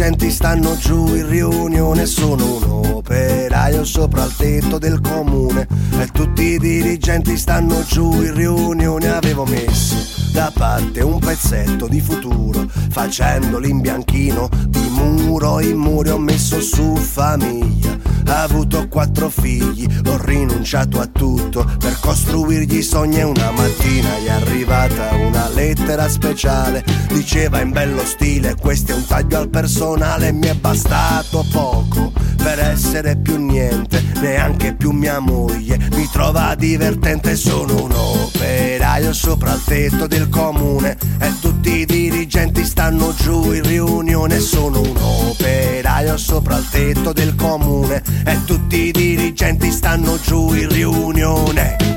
Dirigenti 0.03 0.30
stanno 0.32 0.76
giù 0.76 1.14
in 1.14 1.28
riunione. 1.28 2.07
Sono 2.07 2.57
un 2.57 2.90
operaio 2.92 3.84
sopra 3.84 4.24
il 4.24 4.34
tetto 4.34 4.78
del 4.78 5.00
comune 5.00 5.68
e 5.96 6.09
tutti 6.09 6.42
i 6.42 6.59
dirigenti 6.59 7.36
stanno 7.36 7.84
giù 7.84 8.12
in 8.12 8.34
riunione. 8.34 9.09
Avevo 9.09 9.44
messo 9.44 9.94
da 10.32 10.50
parte 10.53 11.03
un 11.03 11.20
pezzetto 11.20 11.86
di 11.86 12.00
futuro 12.00 12.66
facendolo 12.90 13.64
in 13.66 13.80
bianchino 13.80 14.48
di 14.66 14.88
muro 14.90 15.61
in 15.61 15.76
muro 15.76 16.14
ho 16.14 16.18
messo 16.18 16.61
su 16.61 16.96
famiglia 16.96 17.96
ha 18.33 18.43
avuto 18.43 18.89
quattro 18.89 19.28
figli 19.28 19.87
ho 20.07 20.16
rinunciato 20.24 21.01
a 21.01 21.07
tutto. 21.07 21.70
Per 21.78 21.99
costruirgli 22.01 22.83
sogni 22.83 23.18
e 23.18 23.24
una 23.24 23.51
mattina 23.51 24.18
gli 24.18 24.26
è 24.26 24.30
arrivata 24.30 25.14
una 25.14 25.49
lettera 25.51 26.09
speciale. 26.09 26.83
Diceva 27.09 27.61
in 27.61 27.70
bello 27.70 28.05
stile 28.05 28.57
questo 28.57 28.93
è 28.93 28.95
un 28.95 29.07
taglio 29.07 29.39
al 29.39 29.49
personale 29.49 30.33
mi 30.33 30.47
è 30.47 30.55
bastato 30.55 31.45
poco 31.53 32.12
per 32.43 32.59
essere 32.59 33.16
più 33.16 33.37
niente 33.37 34.03
neanche 34.20 34.74
più 34.74 34.93
mia 34.93 35.18
moglie. 35.18 35.78
Mi 35.95 36.09
trova 36.11 36.55
divertente 36.55 37.37
sono 37.37 37.85
un 37.85 37.93
operaio 37.93 39.12
sopra 39.12 39.53
il 39.53 39.62
tetto 39.64 40.07
del 40.07 40.28
comune. 40.28 40.97
E 41.20 41.33
tutti 41.62 41.78
i 41.78 41.84
dirigenti 41.84 42.64
stanno 42.64 43.14
giù 43.14 43.52
in 43.52 43.62
riunione 43.62 44.40
sono 44.40 44.80
un 44.80 44.96
operaio 44.96 46.16
sopra 46.16 46.56
il 46.56 46.68
tetto 46.68 47.12
del 47.12 47.36
comune 47.36 48.02
e 48.26 48.44
tutti 48.44 48.88
i 48.88 48.90
dirigenti 48.90 49.70
stanno 49.70 50.18
giù 50.20 50.52
in 50.54 50.68
riunione 50.68 51.92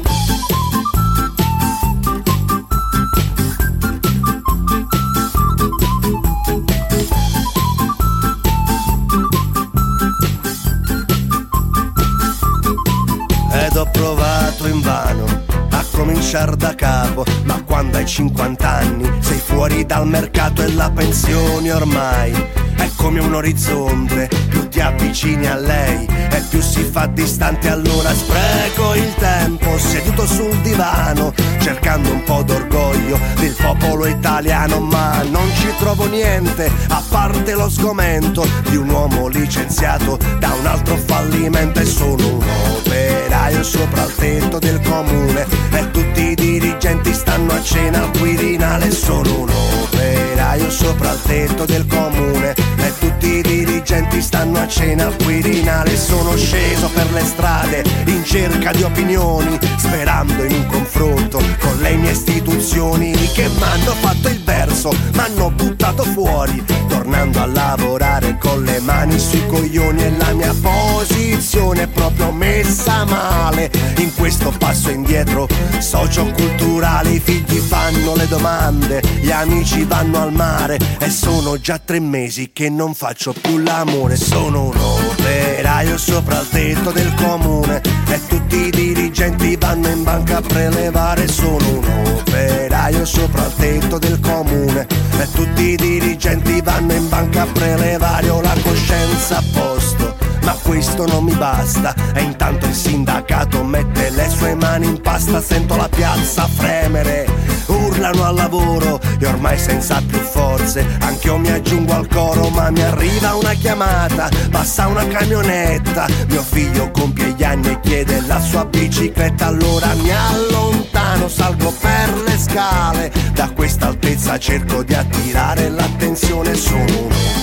cominciare 15.95 16.55
da 16.57 16.75
capo, 16.75 17.23
ma 17.45 17.63
quando 17.63 17.97
hai 17.97 18.05
50 18.05 18.69
anni 18.69 19.09
sei 19.19 19.39
fuori 19.39 19.85
dal 19.85 20.05
mercato 20.05 20.61
e 20.61 20.73
la 20.73 20.91
pensione 20.91 21.71
ormai. 21.71 22.33
È 22.75 22.89
come 22.97 23.19
un 23.19 23.33
orizzonte, 23.33 24.29
più 24.49 24.67
ti 24.67 24.81
avvicini 24.81 25.47
a 25.47 25.55
lei 25.55 26.05
e 26.05 26.43
più 26.49 26.61
si 26.61 26.83
fa 26.83 27.05
distante, 27.07 27.69
allora 27.69 28.13
spreco 28.13 28.93
il 28.95 29.15
tempo 29.15 29.77
seduto 29.77 30.27
sul 30.27 30.55
divano, 30.57 31.33
cercando 31.59 32.11
un 32.11 32.23
po' 32.23 32.43
d'orgoglio 32.43 33.17
del 33.39 33.55
popolo 33.59 34.05
italiano, 34.05 34.79
ma 34.81 35.23
non 35.23 35.49
ci 35.55 35.73
trovo 35.79 36.07
niente, 36.07 36.69
a 36.89 37.01
parte 37.09 37.53
lo 37.53 37.69
sgomento 37.69 38.45
di 38.69 38.75
un 38.75 38.89
uomo 38.89 39.27
licenziato 39.27 40.17
da 40.39 40.53
un 40.59 40.65
altro 40.65 40.97
fallimento. 40.97 41.79
E 41.79 41.85
sono 41.85 42.27
un 42.27 42.43
operaio 42.77 43.63
sopra 43.63 44.03
il 44.03 44.15
tetto 44.15 44.59
del 44.59 44.81
comune 44.81 45.54
e 45.77 45.91
tutti 45.91 46.21
i 46.29 46.35
dirigenti 46.35 47.13
stanno 47.13 47.53
a 47.53 47.61
cena 47.61 48.03
al 48.03 48.11
Quirinale, 48.17 48.91
sono 48.91 49.41
un 49.41 49.49
operaio 49.49 50.69
sopra 50.69 51.11
il 51.11 51.21
tetto 51.21 51.65
del 51.65 51.85
comune. 51.85 52.53
E 52.53 52.93
tutti 52.99 53.27
i 53.27 53.41
dirigenti 53.41 53.64
stanno 53.85 54.59
a 54.59 54.67
cena 54.67 55.05
al 55.05 55.15
Quirinale, 55.15 55.95
sono 55.95 56.35
sceso 56.35 56.89
per 56.89 57.11
le 57.11 57.23
strade 57.23 57.83
in 58.07 58.23
cerca 58.25 58.71
di 58.71 58.81
opinioni, 58.81 59.59
sperando 59.77 60.43
in 60.43 60.53
un 60.53 60.65
confronto 60.65 61.39
con 61.59 61.77
le 61.77 61.95
mie 61.95 62.11
istituzioni 62.11 63.11
che 63.33 63.47
m'hanno 63.59 63.91
fatto 63.91 64.27
il 64.29 64.41
verso, 64.43 64.91
m'hanno 65.13 65.51
buttato 65.51 66.03
fuori, 66.03 66.63
tornando 66.87 67.41
a 67.41 67.45
lavorare 67.45 68.37
con 68.39 68.63
le 68.63 68.79
mani 68.79 69.19
sui 69.19 69.45
coglioni 69.45 70.03
e 70.03 70.17
la 70.17 70.33
mia 70.33 70.55
posizione 70.59 71.83
è 71.83 71.87
proprio 71.87 72.31
messa 72.31 73.05
male. 73.05 73.69
In 73.97 74.13
questo 74.15 74.51
passo 74.57 74.89
indietro 74.89 75.47
socioculturale 75.77 77.11
i 77.11 77.19
figli 77.19 77.57
fanno 77.57 78.15
le 78.15 78.27
domande, 78.27 79.01
gli 79.21 79.31
amici 79.31 79.83
vanno 79.83 80.21
al 80.21 80.33
mare 80.33 80.79
e 80.99 81.09
sono 81.09 81.59
già 81.59 81.77
tre 81.77 81.99
mesi 81.99 82.51
che 82.51 82.69
non 82.69 82.95
faccio 82.95 83.33
più 83.33 83.57
l'amore, 83.75 84.15
sono 84.15 84.65
un 84.65 84.77
operaio 84.77 85.97
sopra 85.97 86.39
il 86.39 86.47
tetto 86.49 86.91
del 86.91 87.13
comune 87.15 87.81
e 88.07 88.21
tutti 88.25 88.67
i 88.67 88.69
dirigenti 88.69 89.57
vanno 89.57 89.89
in 89.89 90.03
banca 90.03 90.37
a 90.37 90.41
prelevare, 90.41 91.27
sono 91.27 91.79
un 91.79 92.13
operaio 92.17 93.03
sopra 93.03 93.45
il 93.45 93.53
tetto 93.55 93.97
del 93.97 94.19
comune 94.21 94.87
e 95.19 95.27
tutti 95.33 95.71
i 95.71 95.75
dirigenti 95.75 96.61
vanno 96.61 96.93
in 96.93 97.09
banca 97.09 97.41
a 97.41 97.47
prelevare, 97.47 98.29
ho 98.29 98.39
la 98.39 98.55
coscienza 98.63 99.37
a 99.37 99.43
posto 99.53 100.15
ma 100.43 100.53
questo 100.75 101.05
non 101.05 101.23
mi 101.23 101.33
basta. 101.33 101.95
E 102.13 102.21
intanto 102.21 102.65
il 102.65 102.73
sindacato 102.73 103.63
mette 103.63 104.09
le 104.09 104.29
sue 104.29 104.55
mani 104.55 104.87
in 104.87 105.01
pasta. 105.01 105.41
Sento 105.41 105.77
la 105.77 105.87
piazza 105.87 106.45
fremere 106.47 107.25
urlano 107.67 108.25
al 108.25 108.35
lavoro. 108.35 108.99
E 109.17 109.25
ormai 109.25 109.57
senza 109.57 110.01
più 110.05 110.19
forze 110.19 110.85
anche 110.99 111.27
io 111.27 111.37
mi 111.37 111.49
aggiungo 111.49 111.93
al 111.93 112.07
coro. 112.09 112.49
Ma 112.49 112.69
mi 112.71 112.81
arriva 112.81 113.35
una 113.35 113.53
chiamata 113.53 114.29
passa 114.51 114.87
una 114.87 115.07
camionetta. 115.07 116.07
Mio 116.27 116.43
figlio 116.43 116.91
compie 116.91 117.33
gli 117.37 117.43
anni 117.45 117.69
e 117.69 117.79
chiede 117.79 118.19
la 118.27 118.41
sua 118.41 118.65
bicicletta. 118.65 119.47
Allora 119.47 119.93
mi 119.93 120.11
allontano 120.11 121.29
salgo 121.29 121.71
per 121.71 122.21
le 122.25 122.37
scale. 122.37 123.13
Da 123.33 123.49
questa 123.51 123.87
altezza 123.87 124.37
cerco 124.37 124.83
di 124.83 124.93
attirare 124.93 125.69
l'attenzione. 125.69 126.53
Sono 126.53 126.83
un 126.83 127.35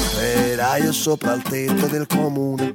operaio 0.63 0.93
sopra 0.93 1.33
il 1.33 1.43
tetto 1.43 1.87
del 1.87 2.07
comune 2.07 2.75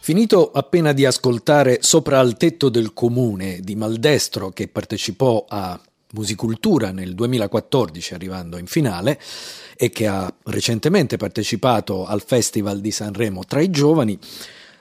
Finito 0.00 0.50
appena 0.52 0.92
di 0.92 1.06
ascoltare 1.06 1.78
Sopra 1.80 2.20
al 2.20 2.36
tetto 2.36 2.68
del 2.68 2.92
comune 2.92 3.60
di 3.60 3.74
Maldestro 3.74 4.50
che 4.50 4.68
partecipò 4.68 5.46
a 5.48 5.80
Musicultura 6.12 6.92
nel 6.92 7.14
2014 7.14 8.14
arrivando 8.14 8.58
in 8.58 8.66
finale 8.66 9.18
e 9.76 9.90
che 9.90 10.06
ha 10.06 10.32
recentemente 10.44 11.16
partecipato 11.16 12.06
al 12.06 12.22
Festival 12.24 12.80
di 12.80 12.90
Sanremo 12.90 13.44
tra 13.44 13.60
i 13.60 13.70
giovani, 13.70 14.18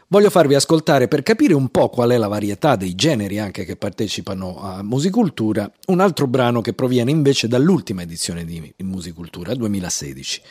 voglio 0.07 0.29
farvi 0.29 0.55
ascoltare 0.55 1.07
per 1.07 1.23
capire 1.23 1.53
un 1.53 1.69
po' 1.69 1.89
qual 1.89 2.11
è 2.11 2.17
la 2.17 2.27
varietà 2.27 2.75
dei 2.75 2.95
generi 2.95 3.39
anche 3.39 3.65
che 3.65 3.75
partecipano 3.75 4.61
a 4.61 4.83
Musicultura, 4.83 5.71
un 5.87 5.99
altro 5.99 6.27
brano 6.27 6.61
che 6.61 6.73
proviene 6.73 7.11
invece 7.11 7.47
dall'ultima 7.47 8.03
edizione 8.03 8.45
di 8.45 8.73
Musicultura, 8.83 9.55
2016. 9.55 10.41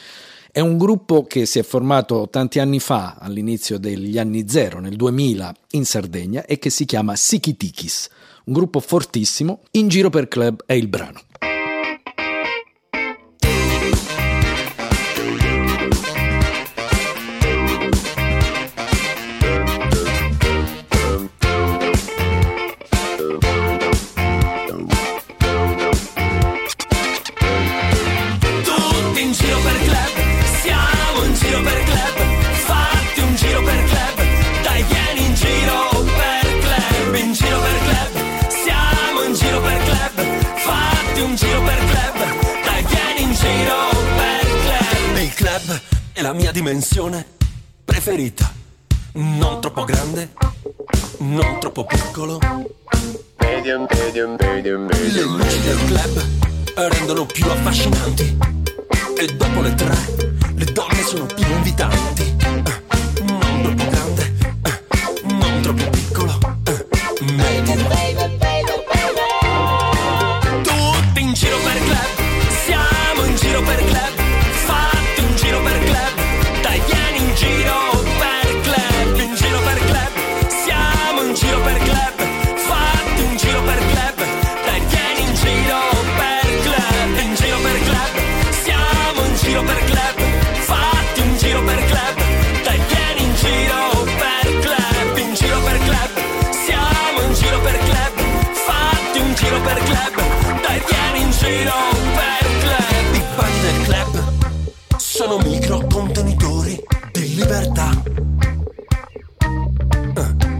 È 0.50 0.60
un 0.60 0.76
gruppo 0.76 1.24
che 1.24 1.46
si 1.46 1.58
è 1.58 1.62
formato 1.62 2.28
tanti 2.28 2.58
anni 2.58 2.78
fa, 2.78 3.16
all'inizio 3.18 3.78
degli 3.78 4.18
anni 4.18 4.48
zero, 4.48 4.80
nel 4.80 4.96
2000, 4.96 5.54
in 5.70 5.86
Sardegna 5.86 6.44
e 6.44 6.58
che 6.58 6.68
si 6.68 6.84
chiama 6.84 7.16
Sikitikis, 7.16 8.10
un 8.44 8.52
gruppo 8.52 8.80
fortissimo. 8.80 9.62
In 9.70 9.88
giro 9.88 10.10
per 10.10 10.28
club 10.28 10.64
è 10.66 10.74
il 10.74 10.88
brano. 10.88 11.22
La 46.22 46.32
mia 46.32 46.52
dimensione 46.52 47.26
preferita, 47.84 48.50
non 49.14 49.60
troppo 49.60 49.84
grande, 49.84 50.30
non 51.18 51.58
troppo 51.58 51.84
piccolo. 51.84 52.38
Medium, 53.38 53.86
medium, 53.90 54.36
medium, 54.38 54.82
medium. 54.86 55.36
Le 55.36 55.44
luci 55.44 55.60
del 55.60 55.78
club 55.86 56.22
rendono 56.74 57.26
più 57.26 57.44
affascinanti. 57.46 58.38
E 59.18 59.26
dopo 59.34 59.60
le 59.62 59.74
tre, 59.74 60.14
le 60.54 60.64
donne 60.66 61.02
sono 61.02 61.26
più 61.26 61.44
invitanti. 61.44 62.36
Club, 99.92 100.62
dai 100.62 100.82
vieni 100.88 101.24
in 101.24 101.30
giro 101.30 101.72
per 102.14 102.46
club. 102.60 103.14
I 103.14 103.22
bagni 103.36 103.60
del 103.60 103.84
club 103.84 104.96
sono 104.96 105.38
micro 105.38 105.86
contenitori 105.86 106.82
di 107.12 107.34
libertà. 107.34 108.02
Eh, 110.16 110.50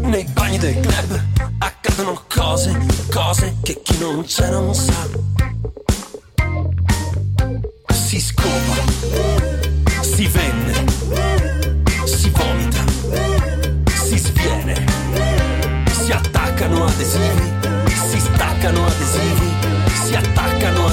Nei 0.00 0.24
bagni 0.32 0.58
del 0.58 0.80
club 0.80 1.22
accadono 1.58 2.22
cose, 2.28 2.76
cose 3.12 3.56
che 3.62 3.80
chi 3.82 3.98
non 3.98 4.24
c'è 4.24 4.50
non 4.50 4.74
sa. 4.74 5.27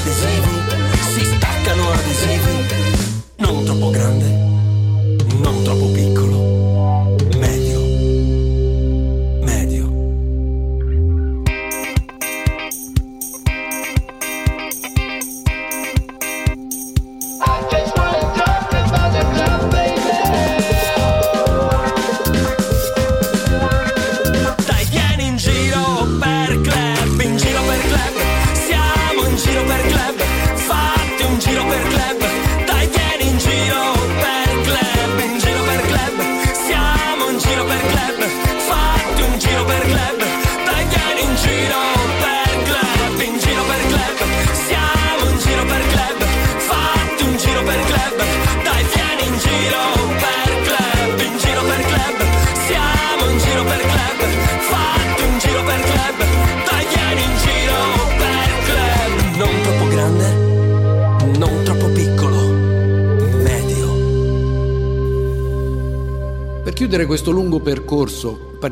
Adesivi, 0.06 0.62
si 1.14 1.26
staccano 1.26 1.90
adesivi. 1.92 2.64
Non 3.38 3.64
troppo 3.64 3.90
grande, 3.90 4.26
non 5.40 5.64
troppo 5.64 5.88
piccolo, 5.88 6.05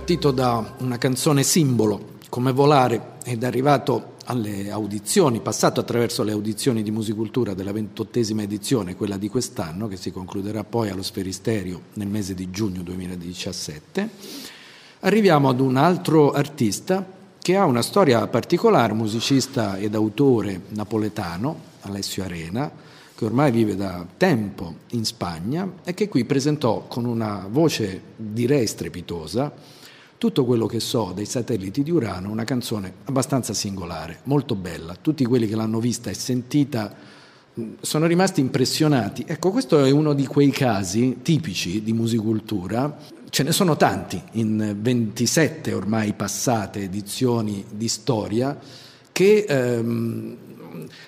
partito 0.04 0.32
da 0.32 0.76
una 0.80 0.97
canzone 0.97 1.43
simbolo 1.43 2.18
come 2.28 2.51
Volare 2.51 3.14
ed 3.24 3.41
arrivato 3.45 4.16
alle 4.26 4.70
audizioni, 4.70 5.39
passato 5.39 5.80
attraverso 5.80 6.24
le 6.24 6.34
audizioni 6.34 6.84
di 6.84 6.91
Musicultura 6.91 7.54
della 7.54 7.72
ventottesima 7.72 8.41
edizione, 8.41 8.97
quella 8.97 9.16
di 9.16 9.30
quest'anno, 9.30 9.88
che 9.88 9.95
si 9.95 10.12
concluderà 10.12 10.66
poi 10.66 10.89
allo 10.89 11.04
Sferisterio 11.04 11.84
nel 11.93 12.10
mese 12.10 12.34
di 12.34 12.51
giugno 12.51 12.82
2017, 12.82 14.10
arriviamo 14.99 15.47
ad 15.47 15.62
un 15.62 15.78
altro 15.78 16.34
artista 16.34 17.06
che 17.41 17.56
ha 17.56 17.64
una 17.64 17.82
storia 17.82 18.28
particolare, 18.28 18.91
musicista 18.91 19.78
ed 19.78 19.95
autore 19.95 20.64
napoletano, 20.68 21.58
Alessio 21.84 22.26
Arena, 22.26 22.70
che 23.16 23.24
ormai 23.24 23.51
vive 23.51 23.78
da 23.78 24.06
tempo 24.18 24.80
in 24.89 25.06
Spagna 25.06 25.76
e 25.86 25.93
che 25.93 26.10
qui 26.10 26.26
presentò 26.26 26.88
con 26.89 27.06
una 27.06 27.47
voce 27.49 28.01
direi 28.18 28.68
strepitosa 28.68 29.82
tutto 30.24 30.45
quello 30.45 30.67
che 30.67 30.80
so 30.80 31.11
dei 31.13 31.26
satelliti 31.26 31.84
di 31.84 31.91
Urano, 31.91 32.32
una 32.32 32.45
canzone 32.45 32.93
abbastanza 33.03 33.53
singolare, 33.53 34.19
molto 34.24 34.55
bella. 34.55 34.95
Tutti 34.95 35.26
quelli 35.26 35.49
che 35.49 35.55
l'hanno 35.57 35.82
vista 35.82 36.09
e 36.09 36.13
sentita 36.13 36.95
mh, 37.53 37.63
sono 37.82 38.05
rimasti 38.05 38.39
impressionati. 38.39 39.26
Ecco, 39.28 39.51
questo 39.51 39.84
è 39.84 39.91
uno 39.91 40.13
di 40.13 40.26
quei 40.26 40.49
casi 40.49 41.17
tipici 41.21 41.84
di 41.84 41.91
musicultura. 41.91 42.97
Ce 43.30 43.43
ne 43.43 43.51
sono 43.51 43.76
tanti 43.76 44.21
in 44.34 44.78
27 44.80 45.74
ormai 45.74 46.13
passate 46.13 46.84
edizioni 46.84 47.65
di 47.69 47.89
storia 47.89 48.57
che 49.11 49.43
ehm, 49.45 50.38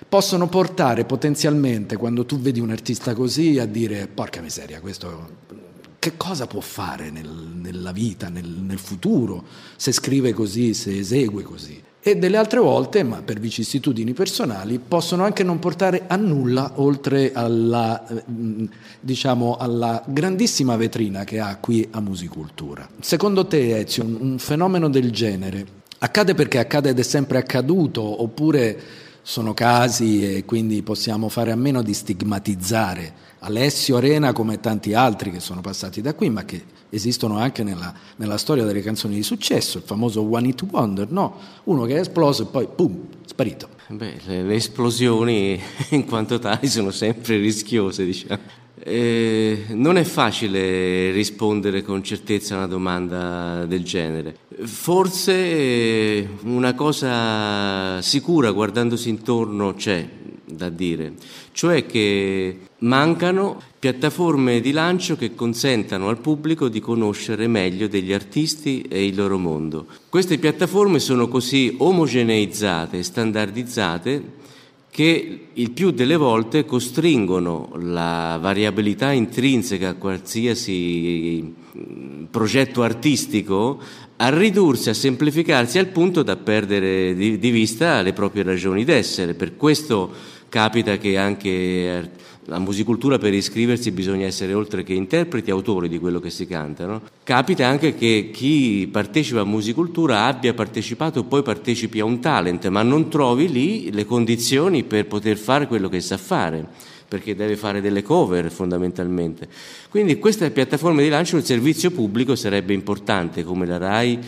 possono 0.06 0.46
portare 0.46 1.06
potenzialmente, 1.06 1.96
quando 1.96 2.26
tu 2.26 2.38
vedi 2.38 2.60
un 2.60 2.68
artista 2.68 3.14
così, 3.14 3.58
a 3.58 3.64
dire 3.64 4.08
porca 4.08 4.42
miseria, 4.42 4.78
questo 4.82 5.64
che 5.98 6.16
cosa 6.16 6.46
può 6.46 6.60
fare 6.60 7.10
nel- 7.10 7.50
nella 7.54 7.92
vita, 7.92 8.28
nel, 8.28 8.46
nel 8.46 8.78
futuro, 8.78 9.44
se 9.76 9.92
scrive 9.92 10.32
così, 10.32 10.74
se 10.74 10.98
esegue 10.98 11.42
così. 11.42 11.82
E 12.00 12.16
delle 12.16 12.36
altre 12.36 12.60
volte, 12.60 13.02
ma 13.02 13.20
per 13.22 13.40
vicissitudini 13.40 14.12
personali, 14.12 14.78
possono 14.78 15.24
anche 15.24 15.42
non 15.42 15.58
portare 15.58 16.04
a 16.06 16.14
nulla 16.14 16.74
oltre 16.76 17.32
alla, 17.32 18.00
mh, 18.24 18.64
diciamo, 19.00 19.56
alla 19.56 20.02
grandissima 20.06 20.76
vetrina 20.76 21.24
che 21.24 21.40
ha 21.40 21.56
qui 21.56 21.86
a 21.90 22.00
Musicultura. 22.00 22.88
Secondo 23.00 23.46
te, 23.46 23.78
Ezio, 23.78 24.04
un, 24.04 24.18
un 24.20 24.38
fenomeno 24.38 24.88
del 24.88 25.10
genere 25.10 25.66
accade 25.98 26.34
perché 26.34 26.58
accade 26.58 26.90
ed 26.90 26.98
è 26.98 27.02
sempre 27.02 27.38
accaduto, 27.38 28.22
oppure 28.22 28.80
sono 29.22 29.54
casi 29.54 30.36
e 30.36 30.44
quindi 30.44 30.82
possiamo 30.82 31.28
fare 31.28 31.50
a 31.50 31.56
meno 31.56 31.82
di 31.82 31.92
stigmatizzare 31.92 33.12
Alessio 33.40 33.96
Arena 33.96 34.32
come 34.32 34.60
tanti 34.60 34.94
altri 34.94 35.30
che 35.30 35.40
sono 35.40 35.60
passati 35.60 36.00
da 36.00 36.14
qui, 36.14 36.30
ma 36.30 36.44
che 36.44 36.62
esistono 36.90 37.38
anche 37.38 37.62
nella, 37.62 37.92
nella 38.16 38.38
storia 38.38 38.64
delle 38.64 38.82
canzoni 38.82 39.14
di 39.14 39.22
successo, 39.22 39.78
il 39.78 39.84
famoso 39.84 40.22
One 40.22 40.48
Hit 40.48 40.64
Wonder, 40.70 41.10
no? 41.10 41.36
Uno 41.64 41.84
che 41.84 41.96
è 41.96 42.00
esploso 42.00 42.44
e 42.44 42.46
poi, 42.46 42.66
pum, 42.74 43.06
sparito. 43.24 43.68
Beh, 43.88 44.20
le, 44.26 44.42
le 44.42 44.54
esplosioni 44.54 45.60
in 45.90 46.04
quanto 46.06 46.38
tali 46.38 46.68
sono 46.68 46.90
sempre 46.90 47.36
rischiose, 47.36 48.04
diciamo. 48.04 48.64
Eh, 48.78 49.64
non 49.70 49.96
è 49.96 50.04
facile 50.04 51.10
rispondere 51.10 51.82
con 51.82 52.02
certezza 52.02 52.54
a 52.54 52.58
una 52.58 52.66
domanda 52.66 53.64
del 53.64 53.82
genere. 53.84 54.36
Forse 54.64 56.28
una 56.42 56.74
cosa 56.74 58.00
sicura 58.02 58.50
guardandosi 58.50 59.08
intorno 59.08 59.74
c'è 59.74 60.06
da 60.44 60.68
dire, 60.68 61.14
cioè 61.52 61.86
che 61.86 62.58
mancano 62.86 63.60
piattaforme 63.78 64.60
di 64.60 64.72
lancio 64.72 65.16
che 65.16 65.34
consentano 65.34 66.08
al 66.08 66.18
pubblico 66.18 66.68
di 66.68 66.80
conoscere 66.80 67.46
meglio 67.46 67.88
degli 67.88 68.12
artisti 68.12 68.82
e 68.82 69.04
il 69.04 69.14
loro 69.14 69.38
mondo. 69.38 69.86
Queste 70.08 70.38
piattaforme 70.38 70.98
sono 70.98 71.28
così 71.28 71.74
omogeneizzate 71.78 72.98
e 72.98 73.02
standardizzate 73.02 74.44
che 74.90 75.40
il 75.52 75.70
più 75.72 75.90
delle 75.90 76.16
volte 76.16 76.64
costringono 76.64 77.70
la 77.80 78.38
variabilità 78.40 79.12
intrinseca 79.12 79.90
a 79.90 79.94
qualsiasi 79.94 81.42
mm, 81.76 82.24
progetto 82.30 82.82
artistico 82.82 83.78
a 84.16 84.30
ridursi, 84.30 84.88
a 84.88 84.94
semplificarsi 84.94 85.78
al 85.78 85.88
punto 85.88 86.22
da 86.22 86.36
perdere 86.36 87.14
di, 87.14 87.50
vista 87.50 88.00
le 88.00 88.14
proprie 88.14 88.42
ragioni 88.42 88.84
d'essere. 88.84 89.34
Per 89.34 89.56
questo 89.56 90.10
capita 90.48 90.96
che 90.96 91.18
anche 91.18 91.50
eh, 91.50 92.10
la 92.48 92.58
musicultura 92.58 93.18
per 93.18 93.34
iscriversi 93.34 93.90
bisogna 93.90 94.26
essere 94.26 94.54
oltre 94.54 94.84
che 94.84 94.92
interpreti, 94.92 95.50
autori 95.50 95.88
di 95.88 95.98
quello 95.98 96.20
che 96.20 96.30
si 96.30 96.46
canta. 96.46 96.86
no? 96.86 97.02
Capita 97.24 97.66
anche 97.66 97.94
che 97.94 98.30
chi 98.32 98.88
partecipa 98.90 99.40
a 99.40 99.44
musicultura 99.44 100.26
abbia 100.26 100.54
partecipato 100.54 101.20
e 101.20 101.24
poi 101.24 101.42
partecipi 101.42 102.00
a 102.00 102.04
un 102.04 102.20
talent, 102.20 102.68
ma 102.68 102.82
non 102.82 103.08
trovi 103.08 103.50
lì 103.50 103.90
le 103.92 104.04
condizioni 104.04 104.84
per 104.84 105.06
poter 105.06 105.36
fare 105.36 105.66
quello 105.66 105.88
che 105.88 106.00
sa 106.00 106.16
fare 106.16 106.94
perché 107.08 107.36
deve 107.36 107.56
fare 107.56 107.80
delle 107.80 108.02
cover 108.02 108.50
fondamentalmente. 108.50 109.48
Quindi 109.88 110.18
questa 110.18 110.50
piattaforma 110.50 111.02
di 111.02 111.08
lancio, 111.08 111.36
il 111.36 111.44
servizio 111.44 111.92
pubblico 111.92 112.34
sarebbe 112.34 112.72
importante 112.72 113.44
come 113.44 113.64
la 113.64 113.76
RAI 113.76 114.18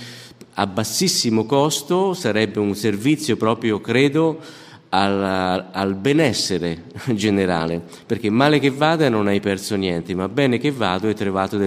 a 0.54 0.66
bassissimo 0.66 1.44
costo, 1.44 2.14
sarebbe 2.14 2.58
un 2.60 2.74
servizio 2.74 3.36
proprio, 3.36 3.80
credo, 3.80 4.40
al, 4.90 5.68
al 5.72 5.94
benessere 5.94 6.84
generale, 7.14 7.82
perché 8.06 8.30
male 8.30 8.58
che 8.58 8.70
vada 8.70 9.08
non 9.08 9.26
hai 9.26 9.40
perso 9.40 9.76
niente, 9.76 10.14
ma 10.14 10.28
bene 10.28 10.58
che 10.58 10.72
vado 10.72 11.08
hai 11.08 11.14
trovato 11.14 11.58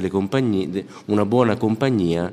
una 1.05 1.25
buona 1.25 1.57
compagnia 1.57 2.31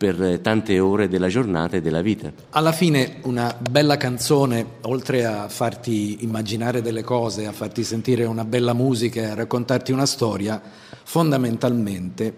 per 0.00 0.38
tante 0.40 0.78
ore 0.78 1.08
della 1.08 1.28
giornata 1.28 1.76
e 1.76 1.82
della 1.82 2.00
vita. 2.00 2.32
Alla 2.50 2.72
fine 2.72 3.16
una 3.24 3.54
bella 3.70 3.98
canzone, 3.98 4.64
oltre 4.82 5.26
a 5.26 5.48
farti 5.50 6.24
immaginare 6.24 6.80
delle 6.80 7.02
cose, 7.02 7.46
a 7.46 7.52
farti 7.52 7.84
sentire 7.84 8.24
una 8.24 8.46
bella 8.46 8.72
musica 8.72 9.20
e 9.20 9.24
a 9.26 9.34
raccontarti 9.34 9.92
una 9.92 10.06
storia, 10.06 10.60
fondamentalmente 11.02 12.34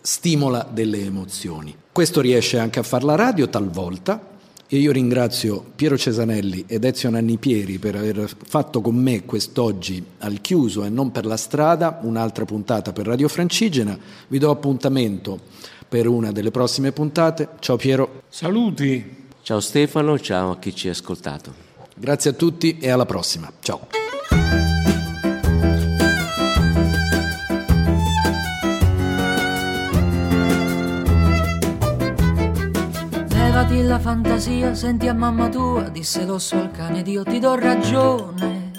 stimola 0.00 0.68
delle 0.70 1.04
emozioni. 1.04 1.74
Questo 1.90 2.20
riesce 2.20 2.58
anche 2.58 2.78
a 2.78 2.84
far 2.84 3.02
la 3.02 3.16
radio 3.16 3.48
talvolta 3.48 4.33
e 4.74 4.78
io 4.78 4.90
ringrazio 4.90 5.64
Piero 5.76 5.96
Cesanelli 5.96 6.64
ed 6.66 6.82
Ezio 6.82 7.08
Nannipieri 7.08 7.78
per 7.78 7.94
aver 7.94 8.28
fatto 8.44 8.80
con 8.80 8.96
me 8.96 9.24
quest'oggi 9.24 10.04
al 10.18 10.40
chiuso 10.40 10.82
e 10.82 10.88
non 10.88 11.12
per 11.12 11.26
la 11.26 11.36
strada 11.36 12.00
un'altra 12.02 12.44
puntata 12.44 12.92
per 12.92 13.06
Radio 13.06 13.28
Francigena. 13.28 13.96
Vi 14.26 14.38
do 14.38 14.50
appuntamento 14.50 15.38
per 15.88 16.08
una 16.08 16.32
delle 16.32 16.50
prossime 16.50 16.90
puntate. 16.90 17.50
Ciao 17.60 17.76
Piero. 17.76 18.22
Saluti. 18.28 19.28
Ciao 19.42 19.60
Stefano, 19.60 20.18
ciao 20.18 20.50
a 20.50 20.58
chi 20.58 20.74
ci 20.74 20.88
ha 20.88 20.90
ascoltato. 20.90 21.54
Grazie 21.94 22.30
a 22.30 22.32
tutti 22.32 22.78
e 22.78 22.90
alla 22.90 23.06
prossima. 23.06 23.52
Ciao. 23.60 24.03
La 33.66 33.82
la 33.82 33.98
fantasia, 33.98 34.74
senti 34.74 35.08
a 35.08 35.14
mamma 35.14 35.48
tua, 35.48 35.88
disse 35.88 36.26
l'osso 36.26 36.56
al 36.56 36.70
cane, 36.70 37.02
Dio 37.02 37.22
ti 37.22 37.38
do 37.38 37.54
ragione. 37.54 38.70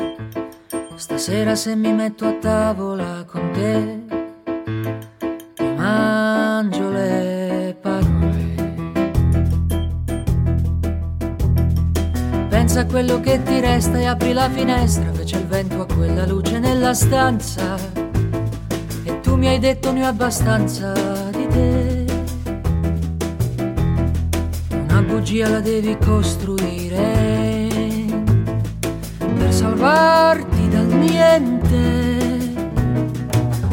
Stasera 0.94 1.56
se 1.56 1.76
mi 1.76 1.92
metto 1.92 2.28
a 2.28 2.34
tavola 2.34 3.26
con 3.26 3.50
te, 3.52 4.04
ti 5.56 5.64
mangio 5.76 6.92
le 6.92 7.76
parole. 7.82 8.54
Pensa 12.48 12.82
a 12.82 12.86
quello 12.86 13.20
che 13.20 13.42
ti 13.42 13.60
resta 13.60 13.98
e 13.98 14.06
apri 14.06 14.34
la 14.34 14.50
finestra, 14.52 15.12
fece 15.14 15.38
il 15.38 15.48
vento 15.48 15.82
a 15.82 15.86
quella 15.88 16.28
luce 16.28 16.60
nella 16.60 16.94
stanza. 16.94 17.76
E 19.04 19.20
tu 19.22 19.36
mi 19.36 19.48
hai 19.48 19.58
detto 19.58 19.92
ne 19.92 20.06
ho 20.06 20.08
abbastanza 20.10 21.25
Bugia 25.26 25.50
la 25.50 25.60
devi 25.60 25.98
costruire 26.06 27.68
per 29.18 29.52
salvarti 29.52 30.70
dal 30.70 30.86
niente. 30.86 32.54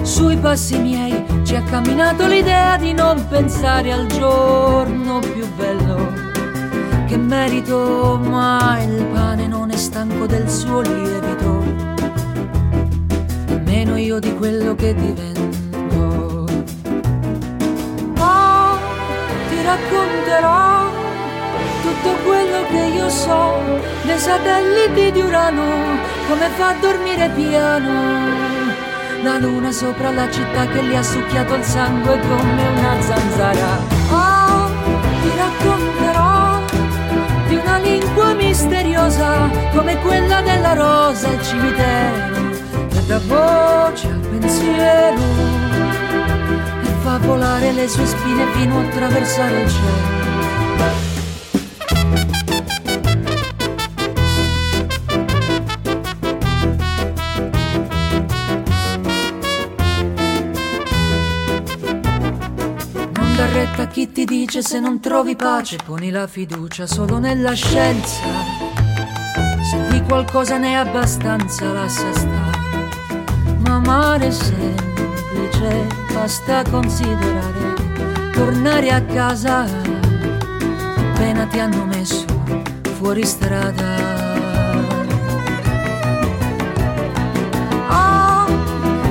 Sui 0.00 0.38
passi 0.38 0.78
miei 0.78 1.22
ci 1.42 1.54
ha 1.54 1.62
camminato 1.64 2.26
l'idea 2.26 2.78
di 2.78 2.94
non 2.94 3.26
pensare 3.28 3.92
al 3.92 4.06
giorno 4.06 5.18
più 5.18 5.46
bello 5.54 6.10
che 7.06 7.18
merito, 7.18 8.18
ma 8.18 8.80
il 8.80 9.04
pane 9.12 9.46
non 9.46 9.70
è 9.72 9.76
stanco 9.76 10.24
del 10.24 10.48
suo 10.48 10.80
lievito, 10.80 11.64
nemmeno 13.48 13.98
io 13.98 14.18
di 14.18 14.32
quello 14.36 14.74
che 14.74 14.94
divento. 14.94 16.46
Oh, 18.16 18.78
ti 19.50 19.62
racconterò 19.62 20.71
tutto 22.02 22.16
quello 22.24 22.66
che 22.68 22.96
io 22.96 23.08
so 23.08 23.80
dei 24.02 24.18
satelliti 24.18 25.12
di 25.12 25.20
Urano, 25.20 25.98
come 26.28 26.48
fa 26.56 26.68
a 26.68 26.74
dormire 26.80 27.30
piano. 27.30 28.30
La 29.22 29.38
luna 29.38 29.70
sopra 29.70 30.10
la 30.10 30.28
città 30.28 30.66
che 30.66 30.82
gli 30.82 30.94
ha 30.96 31.02
succhiato 31.02 31.54
il 31.54 31.62
sangue 31.62 32.18
come 32.18 32.68
una 32.76 33.00
zanzara. 33.00 33.78
Oh, 34.10 34.68
ti 35.22 35.30
racconterò 35.36 36.60
di 37.46 37.54
una 37.54 37.78
lingua 37.78 38.34
misteriosa 38.34 39.48
come 39.72 39.96
quella 40.00 40.40
della 40.42 40.72
rosa 40.74 41.28
al 41.28 41.40
cimitero 41.40 42.50
che 42.88 43.06
dà 43.06 43.20
voce 43.26 44.08
al 44.08 44.26
pensiero 44.28 45.20
e 46.82 46.88
fa 47.02 47.18
volare 47.18 47.70
le 47.72 47.88
sue 47.88 48.06
spine 48.06 48.44
fino 48.54 48.78
a 48.78 48.82
attraversare 48.82 49.60
il 49.60 49.70
cielo. 49.70 51.11
Dice 64.52 64.68
se 64.68 64.80
non 64.80 65.00
trovi 65.00 65.34
pace, 65.34 65.78
poni 65.82 66.10
la 66.10 66.26
fiducia 66.26 66.86
solo 66.86 67.18
nella 67.18 67.54
scienza. 67.54 68.20
Se 69.62 69.86
di 69.88 70.02
qualcosa 70.02 70.58
ne 70.58 70.72
è 70.72 70.74
abbastanza, 70.74 71.72
lascia 71.72 72.12
stare. 72.12 72.90
Ma 73.60 73.76
amare 73.76 74.26
è 74.26 74.30
semplice, 74.30 75.86
basta 76.12 76.62
considerare. 76.70 78.30
Tornare 78.32 78.90
a 78.90 79.00
casa 79.00 79.64
appena 81.12 81.46
ti 81.46 81.58
hanno 81.58 81.86
messo 81.86 82.26
fuori 82.96 83.24
strada. 83.24 83.96
Ah, 87.88 88.46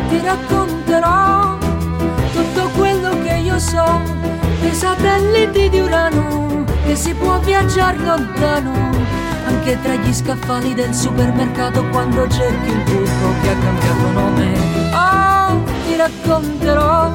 ti 0.08 0.22
racconterò 0.24 1.58
tutto 2.32 2.70
quello 2.76 3.20
che 3.24 3.34
io 3.38 3.58
so 3.58 4.22
dei 4.62 4.74
satelliti 4.74 5.70
di 5.70 5.80
Urano 5.80 6.64
che 6.86 6.96
si 6.96 7.14
può 7.14 7.40
viaggiare 7.40 7.98
lontano 7.98 8.92
anche 9.46 9.80
tra 9.82 9.96
gli 9.96 10.14
scaffali 10.14 10.74
del 10.74 10.94
supermercato 10.94 11.84
quando 11.90 12.28
cerchi 12.30 12.70
il 12.70 12.84
buco 12.84 13.34
che 13.42 13.50
ha 13.50 13.56
cambiato 13.56 14.12
nome. 14.12 14.54
Oh, 14.94 15.64
ti 15.86 15.96
racconterò 15.98 17.12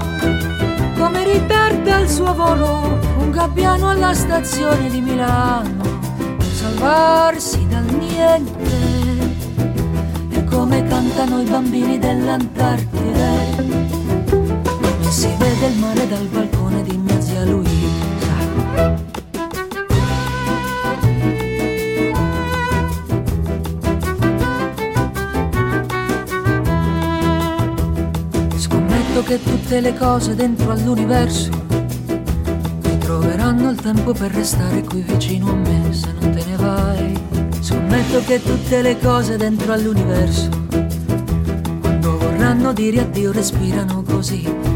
come 0.98 1.24
ritarda 1.24 1.98
il 1.98 2.08
suo 2.08 2.34
volo 2.34 2.98
un 3.18 3.30
gabbiano 3.30 3.90
alla 3.90 4.12
stazione 4.12 4.90
di 4.90 5.00
Milano 5.00 6.00
per 6.36 6.46
salvarsi 6.46 7.66
dal 7.68 7.84
niente 7.84 8.74
e 10.30 10.44
come 10.44 10.84
cantano 10.86 11.40
i 11.40 11.44
bambini 11.44 11.98
dell'Antartide 11.98 13.95
il 15.68 15.78
mare 15.78 16.06
dal 16.06 16.26
balcone 16.26 16.82
di 16.82 16.96
mia 16.96 17.20
zia 17.20 17.44
Luisa 17.44 17.64
Scommetto 28.56 29.22
che 29.24 29.42
tutte 29.42 29.80
le 29.80 29.94
cose 29.94 30.34
dentro 30.34 30.70
all'universo 30.70 31.50
troveranno 33.00 33.70
il 33.70 33.80
tempo 33.80 34.12
per 34.12 34.32
restare 34.32 34.82
qui 34.82 35.00
vicino 35.02 35.50
a 35.50 35.54
me 35.54 35.92
se 35.92 36.12
non 36.20 36.32
te 36.32 36.44
ne 36.44 36.56
vai. 36.56 37.18
Scommetto 37.60 38.22
che 38.24 38.42
tutte 38.42 38.82
le 38.82 38.98
cose 38.98 39.36
dentro 39.36 39.72
all'universo 39.72 40.48
quando 41.80 42.18
vorranno 42.18 42.72
dire 42.72 43.00
addio 43.00 43.30
respirano 43.30 44.02
così. 44.02 44.75